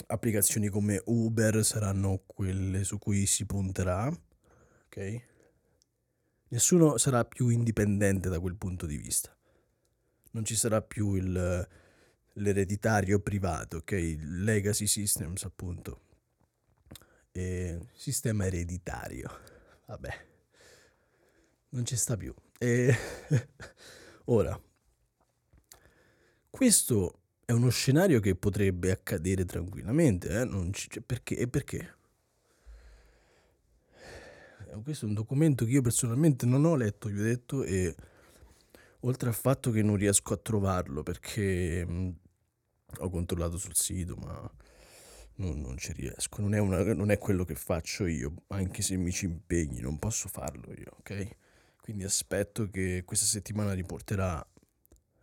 applicazioni 0.07 0.69
come 0.69 1.01
Uber 1.05 1.63
saranno 1.63 2.23
quelle 2.25 2.83
su 2.83 2.97
cui 2.97 3.25
si 3.25 3.45
punterà, 3.45 4.07
ok? 4.85 5.29
Nessuno 6.49 6.97
sarà 6.97 7.23
più 7.23 7.47
indipendente 7.47 8.29
da 8.29 8.39
quel 8.39 8.55
punto 8.57 8.85
di 8.85 8.97
vista. 8.97 9.35
Non 10.31 10.43
ci 10.43 10.55
sarà 10.55 10.81
più 10.81 11.13
il, 11.15 11.67
l'ereditario 12.33 13.19
privato, 13.19 13.77
ok? 13.77 14.17
Legacy 14.19 14.87
systems, 14.87 15.43
appunto. 15.45 16.01
E 17.31 17.87
sistema 17.93 18.45
ereditario. 18.45 19.29
Vabbè. 19.85 20.29
Non 21.69 21.85
ci 21.85 21.95
sta 21.95 22.17
più. 22.17 22.33
E 22.57 22.93
ora, 24.25 24.61
questo 26.49 27.20
è 27.51 27.53
uno 27.53 27.69
scenario 27.69 28.21
che 28.21 28.33
potrebbe 28.35 28.91
accadere 28.91 29.43
tranquillamente, 29.43 30.29
eh? 30.29 30.45
Non 30.45 30.71
ci, 30.71 30.89
cioè, 30.89 31.03
perché? 31.03 31.35
E 31.35 31.47
perché? 31.49 31.95
Eh, 34.67 34.81
questo 34.81 35.05
è 35.05 35.09
un 35.09 35.13
documento 35.13 35.65
che 35.65 35.71
io 35.71 35.81
personalmente 35.81 36.45
non 36.45 36.63
ho 36.63 36.75
letto, 36.75 37.09
vi 37.09 37.19
ho 37.19 37.23
detto, 37.23 37.63
e 37.63 37.93
oltre 39.01 39.27
al 39.27 39.35
fatto 39.35 39.69
che 39.69 39.81
non 39.83 39.97
riesco 39.97 40.33
a 40.33 40.37
trovarlo 40.37 41.03
perché 41.03 41.85
mh, 41.85 41.93
mm, 41.93 42.09
ho 42.99 43.09
controllato 43.09 43.57
sul 43.57 43.75
sito, 43.75 44.15
ma 44.15 44.49
non, 45.35 45.59
non 45.59 45.77
ci 45.77 45.91
riesco. 45.91 46.39
Non 46.39 46.53
è, 46.53 46.59
una, 46.59 46.93
non 46.93 47.11
è, 47.11 47.17
quello 47.17 47.43
che 47.43 47.55
faccio 47.55 48.05
io, 48.05 48.33
anche 48.47 48.81
se 48.81 48.95
mi 48.95 49.11
ci 49.11 49.25
impegni, 49.25 49.81
non 49.81 49.99
posso 49.99 50.29
farlo 50.29 50.71
io, 50.71 50.91
ok? 50.99 51.35
Quindi 51.81 52.05
aspetto 52.05 52.69
che 52.69 53.03
questa 53.05 53.25
settimana 53.25 53.73
riporterà. 53.73 54.45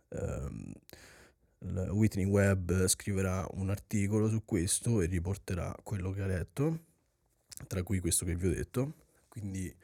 Um, 0.09 0.73
Whitney 1.59 2.25
Webb 2.25 2.85
scriverà 2.85 3.45
un 3.51 3.69
articolo 3.69 4.29
su 4.29 4.45
questo 4.45 5.01
e 5.01 5.07
riporterà 5.07 5.75
quello 5.83 6.11
che 6.11 6.21
ha 6.21 6.25
letto, 6.25 6.85
tra 7.67 7.83
cui 7.83 7.99
questo 7.99 8.25
che 8.25 8.35
vi 8.35 8.47
ho 8.47 8.53
detto. 8.53 8.93
Quindi 9.27 9.75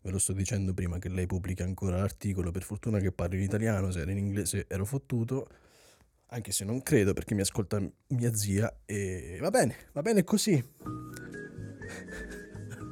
ve 0.00 0.10
lo 0.10 0.18
sto 0.18 0.32
dicendo 0.32 0.74
prima 0.74 0.98
che 0.98 1.08
lei 1.08 1.26
pubblica 1.26 1.64
ancora 1.64 1.98
l'articolo, 1.98 2.50
per 2.50 2.62
fortuna 2.62 2.98
che 2.98 3.12
parlo 3.12 3.36
in 3.36 3.42
italiano, 3.42 3.90
se 3.90 4.00
era 4.00 4.10
in 4.10 4.18
inglese 4.18 4.66
ero 4.68 4.84
fottuto, 4.84 5.48
anche 6.28 6.52
se 6.52 6.64
non 6.64 6.82
credo 6.82 7.12
perché 7.12 7.34
mi 7.34 7.42
ascolta 7.42 7.80
mia 8.08 8.34
zia 8.34 8.80
e 8.84 9.38
va 9.40 9.50
bene, 9.50 9.76
va 9.92 10.02
bene 10.02 10.24
così. 10.24 10.62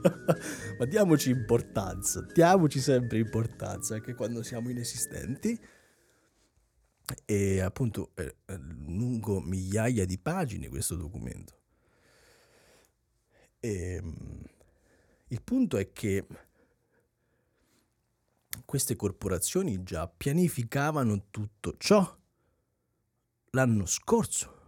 Ma 0.78 0.85
diamoci 0.87 1.30
importanza, 1.30 2.24
diamoci 2.32 2.80
sempre 2.80 3.18
importanza 3.18 3.94
anche 3.94 4.14
quando 4.14 4.42
siamo 4.42 4.70
inesistenti. 4.70 5.58
E 7.25 7.61
appunto 7.61 8.12
è 8.14 8.33
lungo 8.87 9.40
migliaia 9.40 10.05
di 10.05 10.18
pagine 10.18 10.68
questo 10.68 10.96
documento. 10.96 11.61
E 13.61 13.94
ehm, 13.94 14.42
il 15.29 15.42
punto 15.42 15.77
è 15.77 15.92
che 15.92 16.27
queste 18.64 18.96
corporazioni 18.96 19.83
già 19.83 20.09
pianificavano 20.09 21.27
tutto 21.31 21.75
ciò 21.79 22.18
l'anno 23.51 23.87
scorso, 23.87 24.61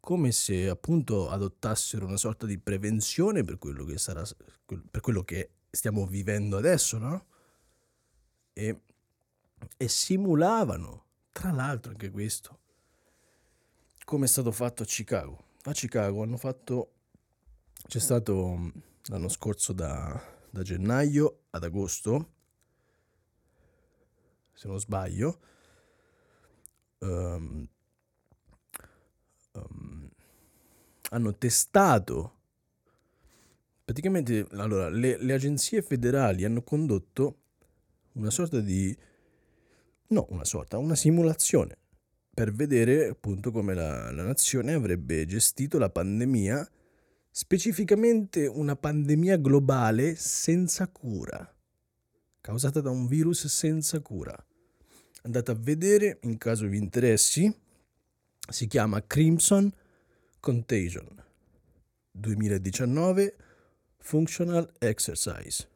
come 0.00 0.32
se 0.32 0.68
appunto 0.68 1.28
adottassero 1.28 2.06
una 2.06 2.16
sorta 2.16 2.46
di 2.46 2.58
prevenzione 2.58 3.44
per 3.44 3.58
quello 3.58 3.84
che 3.84 3.98
sarà 3.98 4.24
per 4.64 5.00
quello 5.00 5.22
che 5.22 5.50
stiamo 5.70 6.06
vivendo 6.06 6.56
adesso, 6.56 6.98
no? 6.98 7.26
E, 8.52 8.80
e 9.76 9.88
simulavano, 9.88 11.04
tra 11.32 11.50
l'altro 11.50 11.92
anche 11.92 12.10
questo, 12.10 12.58
come 14.04 14.24
è 14.24 14.28
stato 14.28 14.52
fatto 14.52 14.82
a 14.82 14.86
Chicago. 14.86 15.44
A 15.64 15.72
Chicago 15.72 16.22
hanno 16.22 16.36
fatto 16.36 16.92
c'è 17.86 17.98
stato 17.98 18.72
l'anno 19.04 19.28
scorso 19.28 19.72
da, 19.72 20.20
da 20.50 20.62
gennaio 20.62 21.44
ad 21.50 21.64
agosto, 21.64 22.32
se 24.52 24.68
non 24.68 24.78
sbaglio, 24.78 25.40
um, 26.98 27.66
um, 29.52 30.10
hanno 31.10 31.34
testato 31.36 32.38
praticamente 33.84 34.46
allora, 34.52 34.88
le, 34.88 35.16
le, 35.16 35.32
agenzie 35.32 35.82
federali 35.82 36.44
hanno 36.44 36.62
condotto 36.62 37.38
una 38.12 38.30
sorta 38.30 38.60
di 38.60 38.96
no 40.10 40.26
una 40.30 40.44
sorta 40.44 40.78
una 40.78 40.94
simulazione 40.94 41.76
per 42.32 42.52
vedere 42.52 43.08
appunto 43.08 43.50
come 43.50 43.74
la, 43.74 44.10
la 44.12 44.22
nazione 44.22 44.72
avrebbe 44.72 45.26
gestito 45.26 45.78
la 45.78 45.90
pandemia 45.90 46.68
specificamente 47.30 48.46
una 48.46 48.76
pandemia 48.76 49.36
globale 49.36 50.16
senza 50.16 50.88
cura, 50.88 51.54
causata 52.40 52.80
da 52.80 52.90
un 52.90 53.06
virus 53.06 53.46
senza 53.46 54.00
cura. 54.00 54.36
Andate 55.22 55.50
a 55.50 55.54
vedere, 55.54 56.18
in 56.22 56.38
caso 56.38 56.66
vi 56.66 56.78
interessi, 56.78 57.54
si 58.48 58.66
chiama 58.66 59.06
Crimson 59.06 59.72
Contagion 60.40 61.24
2019 62.10 63.36
Functional 63.98 64.72
Exercise. 64.78 65.68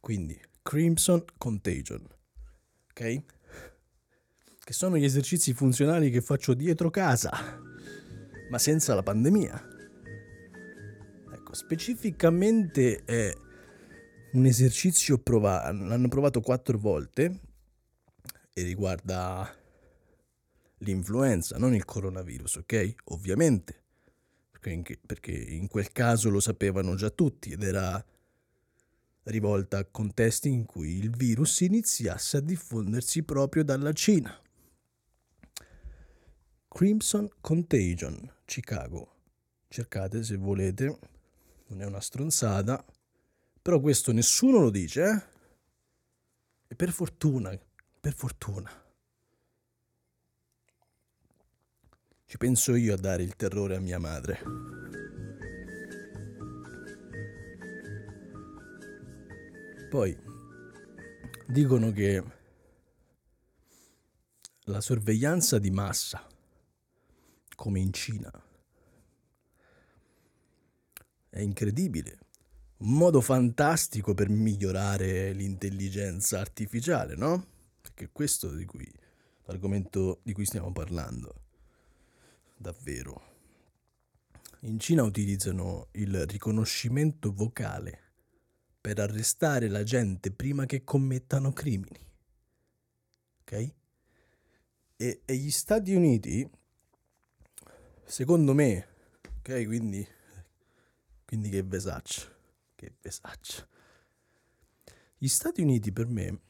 Quindi 0.00 0.38
Crimson 0.62 1.24
Contagion, 1.38 2.06
ok? 2.90 3.22
Che 4.62 4.72
sono 4.72 4.96
gli 4.96 5.04
esercizi 5.04 5.52
funzionali 5.52 6.10
che 6.10 6.20
faccio 6.20 6.54
dietro 6.54 6.90
casa, 6.90 7.30
ma 8.50 8.58
senza 8.58 8.94
la 8.94 9.02
pandemia. 9.02 9.68
Ecco, 11.32 11.54
specificamente 11.54 13.04
è 13.04 13.34
un 14.32 14.46
esercizio 14.46 15.18
provato, 15.18 15.72
l'hanno 15.72 16.08
provato 16.08 16.40
quattro 16.40 16.78
volte 16.78 17.40
e 18.52 18.62
riguarda 18.62 19.52
l'influenza, 20.78 21.58
non 21.58 21.74
il 21.74 21.84
coronavirus, 21.84 22.56
ok? 22.56 22.94
Ovviamente, 23.06 23.82
perché 24.50 24.70
in, 24.70 24.82
perché 25.06 25.32
in 25.32 25.68
quel 25.68 25.90
caso 25.92 26.30
lo 26.30 26.40
sapevano 26.40 26.94
già 26.94 27.10
tutti 27.10 27.50
ed 27.50 27.62
era 27.62 28.04
rivolta 29.30 29.78
a 29.78 29.84
contesti 29.84 30.48
in 30.48 30.66
cui 30.66 30.98
il 30.98 31.10
virus 31.10 31.60
iniziasse 31.60 32.36
a 32.36 32.40
diffondersi 32.40 33.22
proprio 33.22 33.64
dalla 33.64 33.92
Cina. 33.92 34.38
Crimson 36.68 37.28
Contagion, 37.40 38.32
Chicago. 38.44 39.14
Cercate 39.68 40.22
se 40.22 40.36
volete 40.36 40.98
non 41.68 41.80
è 41.82 41.84
una 41.84 42.00
stronzata, 42.00 42.84
però 43.62 43.80
questo 43.80 44.12
nessuno 44.12 44.60
lo 44.60 44.70
dice, 44.70 45.02
eh? 45.02 45.22
E 46.68 46.74
per 46.74 46.90
fortuna, 46.90 47.58
per 48.00 48.14
fortuna. 48.14 48.70
Ci 52.26 52.36
penso 52.38 52.76
io 52.76 52.94
a 52.94 52.96
dare 52.96 53.24
il 53.24 53.34
terrore 53.34 53.74
a 53.74 53.80
mia 53.80 53.98
madre. 53.98 54.99
Poi 59.90 60.16
dicono 61.48 61.90
che 61.90 62.22
la 64.66 64.80
sorveglianza 64.80 65.58
di 65.58 65.72
massa, 65.72 66.24
come 67.56 67.80
in 67.80 67.92
Cina, 67.92 68.30
è 71.28 71.40
incredibile. 71.40 72.18
Un 72.76 72.92
modo 72.92 73.20
fantastico 73.20 74.14
per 74.14 74.28
migliorare 74.28 75.32
l'intelligenza 75.32 76.38
artificiale, 76.38 77.16
no? 77.16 77.44
Perché 77.80 78.10
questo 78.12 78.54
di 78.54 78.64
cui, 78.66 78.88
l'argomento 79.46 80.20
di 80.22 80.32
cui 80.32 80.44
stiamo 80.44 80.70
parlando. 80.70 81.34
Davvero. 82.56 83.22
in 84.60 84.78
Cina 84.78 85.02
utilizzano 85.02 85.88
il 85.94 86.26
riconoscimento 86.26 87.32
vocale 87.32 88.09
per 88.80 88.98
arrestare 88.98 89.68
la 89.68 89.82
gente 89.82 90.30
prima 90.30 90.64
che 90.64 90.84
commettano 90.84 91.52
crimini. 91.52 92.08
Ok? 93.40 93.74
E, 94.96 95.22
e 95.24 95.36
gli 95.36 95.50
Stati 95.50 95.94
Uniti, 95.94 96.48
secondo 98.04 98.54
me, 98.54 98.88
ok, 99.38 99.64
quindi, 99.66 100.06
quindi 101.26 101.48
che 101.50 101.62
vesaccio, 101.62 102.28
che 102.74 102.94
vesaccio. 103.00 103.66
Gli 105.18 105.28
Stati 105.28 105.60
Uniti 105.60 105.92
per 105.92 106.06
me, 106.06 106.40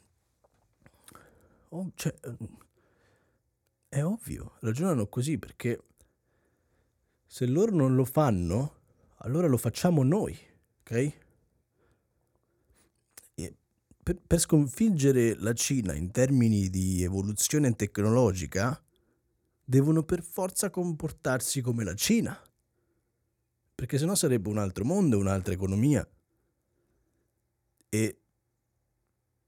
oh, 1.71 1.91
cioè, 1.95 2.15
è 3.89 4.05
ovvio, 4.05 4.57
ragionano 4.61 5.09
così 5.09 5.39
perché 5.39 5.83
se 7.27 7.47
loro 7.47 7.75
non 7.75 7.95
lo 7.95 8.05
fanno, 8.05 8.79
allora 9.19 9.47
lo 9.47 9.57
facciamo 9.57 10.03
noi, 10.03 10.37
ok? 10.81 11.29
Per, 14.11 14.19
per 14.27 14.41
sconfiggere 14.41 15.37
la 15.37 15.53
Cina 15.53 15.95
in 15.95 16.11
termini 16.11 16.69
di 16.69 17.05
evoluzione 17.05 17.77
tecnologica, 17.77 18.83
devono 19.65 20.03
per 20.03 20.21
forza 20.25 20.69
comportarsi 20.69 21.61
come 21.61 21.85
la 21.85 21.95
Cina, 21.95 22.37
perché 23.73 23.99
sennò 23.99 24.17
sarebbe 24.17 24.49
un 24.49 24.59
altro 24.59 24.85
mondo, 24.85 25.17
un'altra 25.17 25.55
economia 25.55 26.05
e 27.89 28.21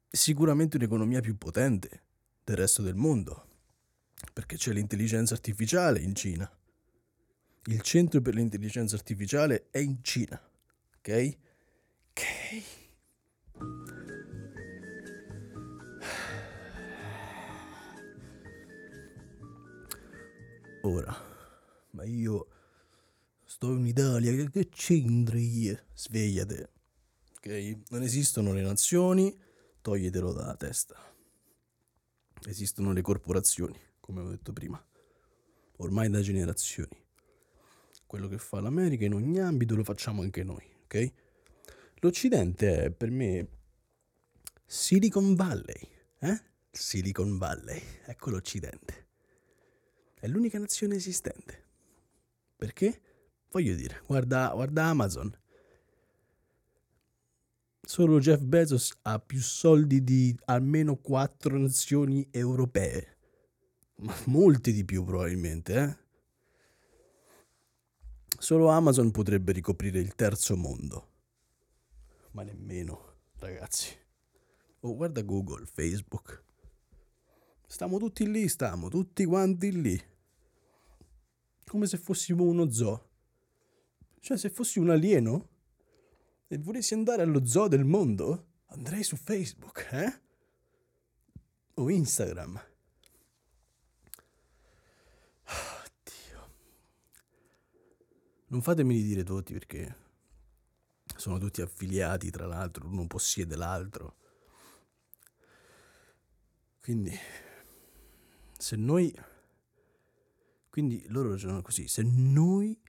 sicuramente 0.09 0.77
un'economia 0.77 1.20
più 1.20 1.37
potente 1.37 2.03
del 2.44 2.57
resto 2.57 2.83
del 2.83 2.94
mondo, 2.94 3.46
perché 4.33 4.55
c'è 4.55 4.72
l'intelligenza 4.72 5.35
artificiale 5.35 5.98
in 5.98 6.14
Cina 6.14 6.48
il 7.66 7.81
centro 7.81 8.20
per 8.20 8.35
l'intelligenza 8.35 8.94
artificiale 8.94 9.66
è 9.70 9.79
in 9.79 10.03
Cina, 10.03 10.40
ok? 10.98 11.37
Ok. 12.11 12.82
Ora, 20.83 21.16
ma 21.90 22.05
io 22.05 22.47
sto 23.45 23.73
in 23.73 23.87
Italia, 23.87 24.33
che, 24.33 24.51
che 24.51 24.68
c'entri? 24.68 25.77
Svegliate, 25.95 26.71
ok? 27.37 27.79
Non 27.90 28.03
esistono 28.03 28.53
le 28.53 28.62
nazioni, 28.62 29.37
toglietelo 29.81 30.33
dalla 30.33 30.57
testa. 30.57 30.97
Esistono 32.47 32.92
le 32.92 33.01
corporazioni, 33.01 33.79
come 34.01 34.21
ho 34.21 34.29
detto 34.29 34.53
prima, 34.53 34.85
ormai 35.77 36.11
da 36.11 36.21
generazioni 36.21 37.03
quello 38.12 38.29
che 38.29 38.37
fa 38.37 38.61
l'America 38.61 39.07
in 39.07 39.14
ogni 39.14 39.40
ambito 39.40 39.75
lo 39.75 39.85
facciamo 39.85 40.21
anche 40.21 40.45
noi, 40.45 40.62
ok? 40.85 41.12
L'Occidente 42.01 42.85
è 42.85 42.90
per 42.90 43.11
me 43.11 43.49
Silicon 44.66 45.35
Valley, 45.35 45.88
eh? 46.18 46.42
Silicon 46.71 47.38
Valley, 47.38 47.81
ecco 48.05 48.29
l'Occidente. 48.29 49.12
È 50.22 50.28
l'unica 50.28 50.56
nazione 50.56 50.94
esistente. 50.94 51.64
Perché? 52.54 53.00
Voglio 53.50 53.74
dire, 53.74 54.02
guarda, 54.06 54.52
guarda 54.54 54.85
Amazon. 54.85 55.37
Solo 57.80 58.20
Jeff 58.20 58.40
Bezos 58.40 58.96
ha 59.02 59.18
più 59.18 59.40
soldi 59.40 60.04
di 60.04 60.32
almeno 60.44 60.94
quattro 60.94 61.58
nazioni 61.58 62.28
europee. 62.30 63.16
Ma 63.96 64.14
molti 64.26 64.72
di 64.72 64.85
più 64.85 65.02
probabilmente, 65.02 65.74
eh? 65.74 65.98
Solo 68.38 68.68
Amazon 68.68 69.11
potrebbe 69.11 69.50
ricoprire 69.50 69.98
il 69.98 70.14
terzo 70.14 70.56
mondo. 70.56 71.08
Ma 72.30 72.44
nemmeno, 72.44 73.16
ragazzi. 73.40 73.92
Oh, 74.82 74.94
guarda 74.94 75.22
Google, 75.22 75.66
Facebook. 75.66 76.44
Stiamo 77.66 77.98
tutti 77.98 78.30
lì, 78.30 78.46
stiamo 78.46 78.88
tutti 78.88 79.24
quanti 79.24 79.80
lì. 79.80 80.11
Come 81.66 81.87
se 81.87 81.96
fossimo 81.96 82.44
uno 82.44 82.70
zoo. 82.70 83.11
Cioè, 84.20 84.37
se 84.37 84.51
fossi 84.51 84.79
un 84.79 84.90
alieno 84.90 85.48
e 86.46 86.59
volessi 86.59 86.94
andare 86.94 87.22
allo 87.22 87.44
zoo 87.46 87.68
del 87.68 87.85
mondo, 87.85 88.46
andrei 88.66 89.03
su 89.03 89.16
Facebook, 89.16 89.88
eh? 89.92 90.20
O 91.75 91.90
Instagram. 91.90 92.61
Non 98.53 98.61
fatemi 98.61 99.03
dire 99.03 99.25
tutti 99.25 99.55
perché 99.55 99.96
sono 101.16 101.38
tutti 101.38 101.62
affiliati, 101.62 102.31
tra 102.31 102.46
l'altro, 102.46 102.87
uno 102.87 103.07
possiede 103.07 103.57
l'altro. 103.57 104.16
Quindi, 106.81 107.16
se 108.59 108.77
noi... 108.77 109.11
Quindi 110.72 111.04
loro 111.08 111.28
ragionano 111.28 111.61
così, 111.61 111.87
se 111.87 112.02
noi 112.02 112.80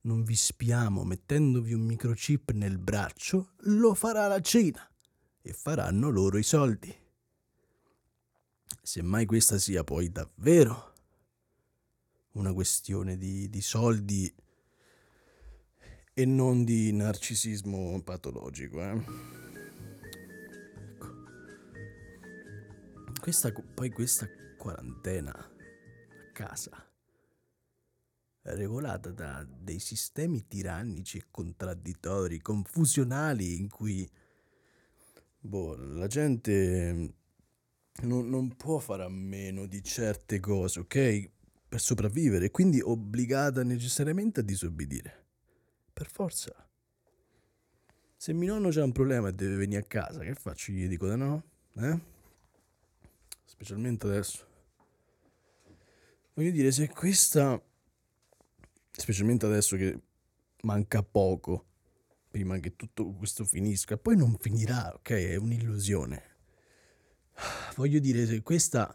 non 0.00 0.24
vi 0.24 0.34
spiamo 0.34 1.04
mettendovi 1.04 1.72
un 1.72 1.82
microchip 1.82 2.50
nel 2.50 2.76
braccio, 2.76 3.52
lo 3.58 3.94
farà 3.94 4.26
la 4.26 4.40
Cina 4.40 4.84
e 5.40 5.52
faranno 5.52 6.10
loro 6.10 6.38
i 6.38 6.42
soldi. 6.42 6.92
Semmai 8.82 9.26
questa 9.26 9.58
sia 9.58 9.84
poi 9.84 10.10
davvero 10.10 10.94
una 12.32 12.52
questione 12.52 13.16
di, 13.16 13.48
di 13.48 13.60
soldi 13.60 14.34
e 16.12 16.24
non 16.24 16.64
di 16.64 16.90
narcisismo 16.90 18.02
patologico. 18.02 18.82
Eh? 18.82 19.04
Ecco. 20.96 21.14
Questa, 23.20 23.52
poi 23.52 23.90
questa 23.90 24.28
quarantena 24.56 25.32
a 25.32 26.32
casa 26.32 26.86
regolata 28.42 29.10
da 29.10 29.46
dei 29.48 29.78
sistemi 29.78 30.46
tirannici 30.46 31.18
e 31.18 31.26
contraddittori, 31.30 32.40
confusionali, 32.40 33.58
in 33.58 33.68
cui 33.68 34.08
boh, 35.40 35.76
la 35.76 36.06
gente 36.06 37.14
non, 38.02 38.28
non 38.28 38.56
può 38.56 38.78
fare 38.78 39.04
a 39.04 39.08
meno 39.08 39.66
di 39.66 39.82
certe 39.82 40.40
cose, 40.40 40.80
ok? 40.80 41.30
Per 41.68 41.80
sopravvivere, 41.80 42.50
quindi 42.50 42.80
obbligata 42.80 43.62
necessariamente 43.62 44.40
a 44.40 44.42
disobbedire. 44.42 45.26
Per 45.92 46.08
forza. 46.08 46.54
Se 48.16 48.32
mio 48.32 48.54
nonno 48.54 48.70
c'ha 48.70 48.82
un 48.82 48.92
problema 48.92 49.28
e 49.28 49.32
deve 49.32 49.56
venire 49.56 49.80
a 49.80 49.84
casa, 49.84 50.20
che 50.20 50.34
faccio? 50.34 50.72
Gli 50.72 50.88
dico 50.88 51.08
di 51.08 51.16
no? 51.16 51.42
Eh? 51.76 51.98
Specialmente 53.44 54.06
adesso. 54.06 54.46
Voglio 56.34 56.50
dire, 56.50 56.70
se 56.70 56.88
questa... 56.88 57.60
Specialmente 58.98 59.46
adesso 59.46 59.76
che 59.76 59.96
manca 60.62 61.04
poco 61.04 61.66
prima 62.28 62.58
che 62.58 62.74
tutto 62.74 63.12
questo 63.12 63.44
finisca, 63.44 63.96
poi 63.96 64.16
non 64.16 64.36
finirà, 64.38 64.92
ok? 64.92 65.10
È 65.10 65.36
un'illusione. 65.36 66.22
Voglio 67.76 68.00
dire, 68.00 68.26
se 68.26 68.42
questa 68.42 68.92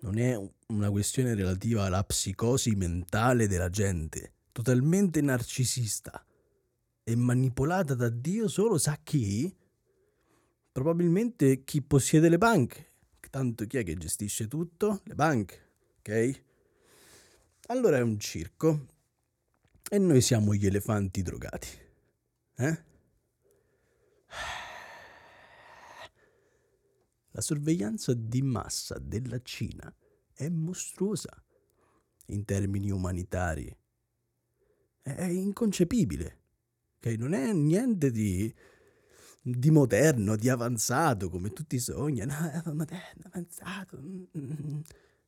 non 0.00 0.18
è 0.18 0.36
una 0.66 0.90
questione 0.90 1.34
relativa 1.34 1.84
alla 1.84 2.02
psicosi 2.02 2.74
mentale 2.74 3.46
della 3.46 3.70
gente, 3.70 4.32
totalmente 4.50 5.20
narcisista 5.20 6.26
e 7.04 7.14
manipolata 7.14 7.94
da 7.94 8.08
Dio 8.08 8.48
solo 8.48 8.78
sa 8.78 8.98
chi? 9.00 9.54
Probabilmente 10.72 11.62
chi 11.62 11.82
possiede 11.82 12.28
le 12.28 12.38
banche. 12.38 12.88
Tanto 13.30 13.64
chi 13.66 13.76
è 13.76 13.84
che 13.84 13.94
gestisce 13.94 14.48
tutto? 14.48 15.02
Le 15.04 15.14
banche, 15.14 15.70
ok? 16.00 16.48
Allora 17.70 17.98
è 17.98 18.00
un 18.00 18.18
circo 18.18 18.86
e 19.88 19.98
noi 19.98 20.20
siamo 20.20 20.54
gli 20.54 20.66
elefanti 20.66 21.22
drogati. 21.22 21.68
Eh? 22.56 22.84
La 27.30 27.40
sorveglianza 27.40 28.12
di 28.12 28.42
massa 28.42 28.98
della 28.98 29.40
Cina 29.42 29.94
è 30.32 30.48
mostruosa 30.48 31.30
in 32.26 32.44
termini 32.44 32.90
umanitari 32.90 33.72
è 35.02 35.24
inconcepibile. 35.24 36.38
Okay? 36.96 37.16
Non 37.16 37.34
è 37.34 37.52
niente 37.52 38.10
di, 38.10 38.52
di, 39.40 39.70
moderno, 39.70 40.34
di 40.34 40.48
avanzato, 40.48 41.30
come 41.30 41.52
tutti 41.52 41.78
sognano. 41.78 42.62
No, 42.64 42.74
moderno, 42.74 43.22
avanzato. 43.26 43.96
Mm, 44.00 44.24
mm, 44.36 44.52
mm. 44.60 44.80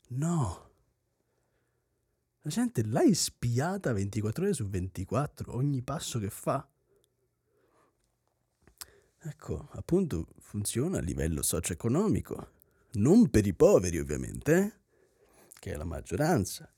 No. 0.09 0.72
La 2.45 2.51
gente 2.51 2.85
l'hai 2.85 3.15
spiata 3.15 3.93
24 3.93 4.43
ore 4.43 4.53
su 4.53 4.67
24, 4.67 5.55
ogni 5.55 5.81
passo 5.83 6.19
che 6.19 6.29
fa. 6.29 6.69
Ecco, 9.25 9.69
appunto, 9.71 10.27
funziona 10.41 10.99
a 10.99 11.01
livello 11.01 11.43
socio-economico. 11.43 12.61
Non 12.95 13.31
per 13.31 13.47
i 13.47 13.55
poveri, 13.55 14.01
ovviamente, 14.01 14.57
eh? 14.57 14.73
che 15.61 15.73
è 15.73 15.77
la 15.77 15.85
maggioranza 15.85 16.69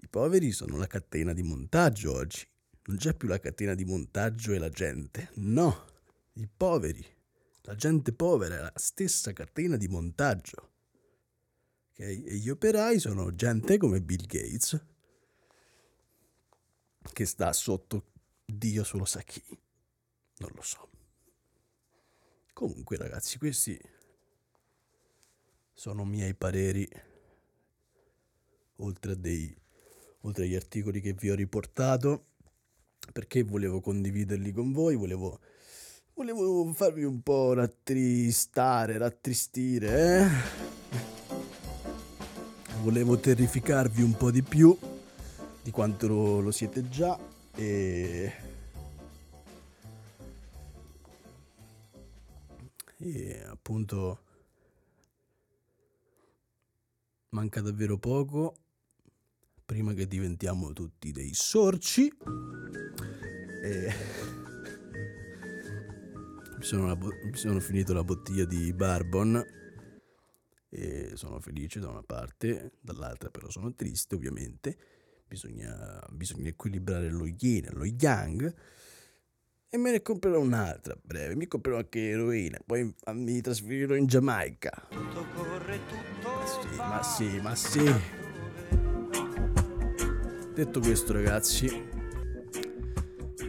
I 0.00 0.08
poveri 0.08 0.50
sono 0.50 0.76
la 0.76 0.88
catena 0.88 1.32
di 1.32 1.44
montaggio 1.44 2.12
oggi. 2.12 2.44
Non 2.86 2.96
c'è 2.96 3.14
più 3.14 3.28
la 3.28 3.38
catena 3.38 3.74
di 3.74 3.84
montaggio 3.84 4.52
e 4.52 4.58
la 4.58 4.68
gente. 4.68 5.30
No, 5.34 5.84
i 6.32 6.48
poveri. 6.48 7.06
La 7.62 7.76
gente 7.76 8.12
povera 8.12 8.56
è 8.56 8.60
la 8.62 8.72
stessa 8.74 9.32
catena 9.32 9.76
di 9.76 9.86
montaggio. 9.86 10.70
Okay? 11.98 12.24
E 12.24 12.34
gli 12.36 12.50
operai 12.50 12.98
sono 12.98 13.34
gente 13.34 13.78
come 13.78 14.02
Bill 14.02 14.26
Gates, 14.26 14.84
che 17.12 17.24
sta 17.24 17.52
sotto 17.54 18.12
Dio 18.44 18.84
solo 18.84 19.06
sa 19.06 19.22
chi. 19.22 19.42
Non 20.38 20.50
lo 20.54 20.62
so. 20.62 20.90
Comunque 22.52 22.96
ragazzi, 22.98 23.38
questi 23.38 23.78
sono 25.72 26.04
miei 26.04 26.34
pareri, 26.34 26.86
oltre, 28.76 29.18
dei, 29.18 29.54
oltre 30.20 30.44
agli 30.44 30.54
articoli 30.54 31.00
che 31.00 31.14
vi 31.14 31.30
ho 31.30 31.34
riportato, 31.34 32.28
perché 33.12 33.42
volevo 33.42 33.80
condividerli 33.80 34.52
con 34.52 34.72
voi, 34.72 34.96
volevo, 34.96 35.40
volevo 36.14 36.72
farvi 36.72 37.04
un 37.04 37.22
po' 37.22 37.54
rattristare, 37.54 38.98
rattristire, 38.98 40.18
eh? 40.18 40.75
Volevo 42.86 43.18
terrificarvi 43.18 44.00
un 44.00 44.16
po' 44.16 44.30
di 44.30 44.44
più 44.44 44.78
di 45.60 45.72
quanto 45.72 46.06
lo, 46.06 46.38
lo 46.38 46.52
siete 46.52 46.88
già 46.88 47.18
e... 47.52 48.32
e 52.98 53.42
appunto 53.50 54.20
manca 57.30 57.60
davvero 57.60 57.98
poco 57.98 58.56
prima 59.64 59.92
che 59.92 60.06
diventiamo 60.06 60.72
tutti 60.72 61.10
dei 61.10 61.34
sorci 61.34 62.06
e 63.64 63.90
mi 66.56 66.62
sono, 66.62 66.96
mi 66.96 67.36
sono 67.36 67.58
finito 67.58 67.92
la 67.92 68.04
bottiglia 68.04 68.44
di 68.44 68.72
barbon 68.72 69.65
e 70.76 71.10
sono 71.14 71.40
felice 71.40 71.80
da 71.80 71.88
una 71.88 72.02
parte 72.02 72.72
dall'altra 72.80 73.30
però 73.30 73.48
sono 73.48 73.72
triste 73.74 74.14
ovviamente 74.14 74.76
bisogna, 75.26 76.04
bisogna 76.10 76.48
equilibrare 76.48 77.10
lo 77.10 77.26
yin 77.26 77.64
e 77.64 77.70
lo 77.72 77.84
yang 77.84 78.54
e 79.68 79.78
me 79.78 79.90
ne 79.90 80.00
comprerò 80.00 80.40
un'altra 80.40 80.94
a 80.94 80.98
breve. 81.02 81.34
Mi 81.34 81.48
comprerò 81.48 81.78
anche 81.78 82.08
eroina, 82.08 82.58
poi 82.64 82.94
mi 83.12 83.40
trasferirò 83.40 83.94
in 83.94 84.06
Giamaica. 84.06 84.86
Tutto 84.88 85.26
corre, 85.34 85.80
tutto 85.88 86.30
Ma 86.78 87.02
sì, 87.02 87.40
ma 87.40 87.54
sì, 87.54 87.82
ma 87.82 87.90
sì. 87.90 88.14
Detto 90.54 90.80
questo, 90.80 91.12
ragazzi, 91.12 91.68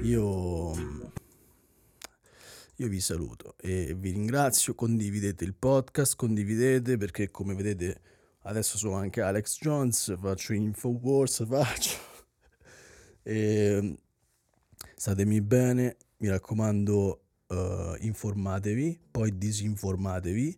io, 0.02 0.74
io 2.80 2.88
vi 2.88 3.00
saluto 3.02 3.56
e 3.60 3.96
vi 3.96 4.12
ringrazio. 4.12 4.76
Condividete 4.76 5.44
il 5.44 5.56
podcast, 5.56 6.16
condividete 6.16 6.98
perché, 6.98 7.32
come 7.32 7.56
vedete, 7.56 8.02
adesso 8.42 8.78
sono 8.78 8.96
anche 8.96 9.22
Alex 9.22 9.60
Jones. 9.60 10.16
Faccio 10.20 10.54
Infowars, 10.54 11.46
faccio. 11.48 11.98
e, 13.24 13.98
statemi 14.96 15.42
bene 15.42 15.98
mi 16.18 16.30
raccomando 16.30 17.22
uh, 17.48 17.96
informatevi, 18.00 19.00
poi 19.10 19.38
disinformatevi 19.38 20.58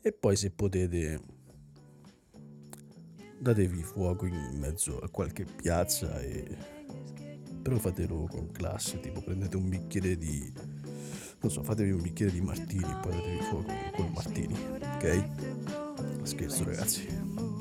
e 0.00 0.12
poi 0.12 0.36
se 0.36 0.50
potete 0.50 1.20
datevi 3.40 3.82
fuoco 3.82 4.26
in 4.26 4.58
mezzo 4.58 4.98
a 4.98 5.08
qualche 5.08 5.44
piazza 5.44 6.20
e 6.20 6.56
però 7.62 7.78
fatelo 7.78 8.26
con 8.30 8.50
classe, 8.50 8.98
tipo 9.00 9.20
prendete 9.20 9.56
un 9.56 9.68
bicchiere 9.68 10.16
di 10.16 10.52
non 11.40 11.50
so, 11.50 11.62
fatevi 11.62 11.90
un 11.90 12.02
bicchiere 12.02 12.32
di 12.32 12.40
martini 12.40 12.96
poi 13.00 13.12
datevi 13.12 13.38
fuoco 13.42 13.72
col 13.94 14.10
martini, 14.12 14.56
ok? 14.96 15.28
Scherzo 16.22 16.64
ragazzi. 16.64 17.06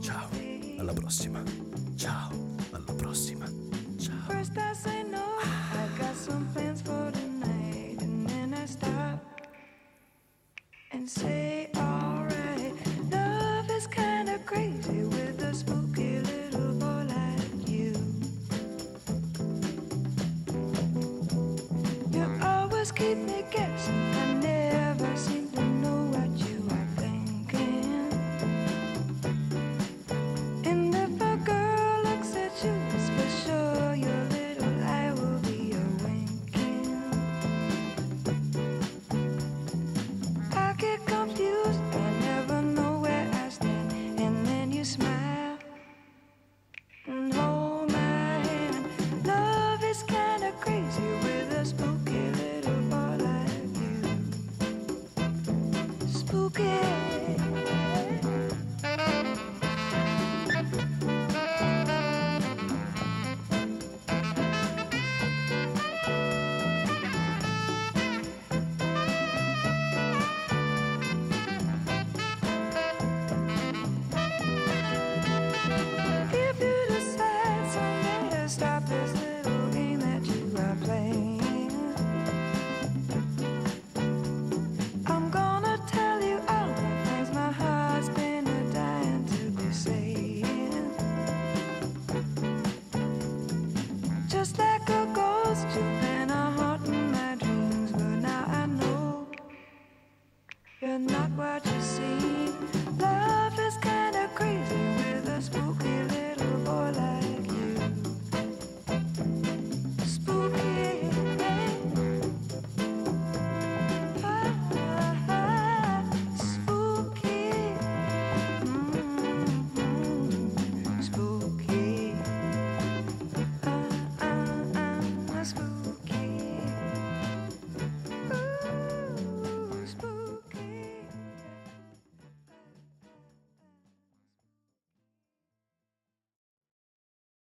Ciao, 0.01 0.29
alla 0.77 0.93
prossima. 0.93 1.43
Ciao, 1.95 2.46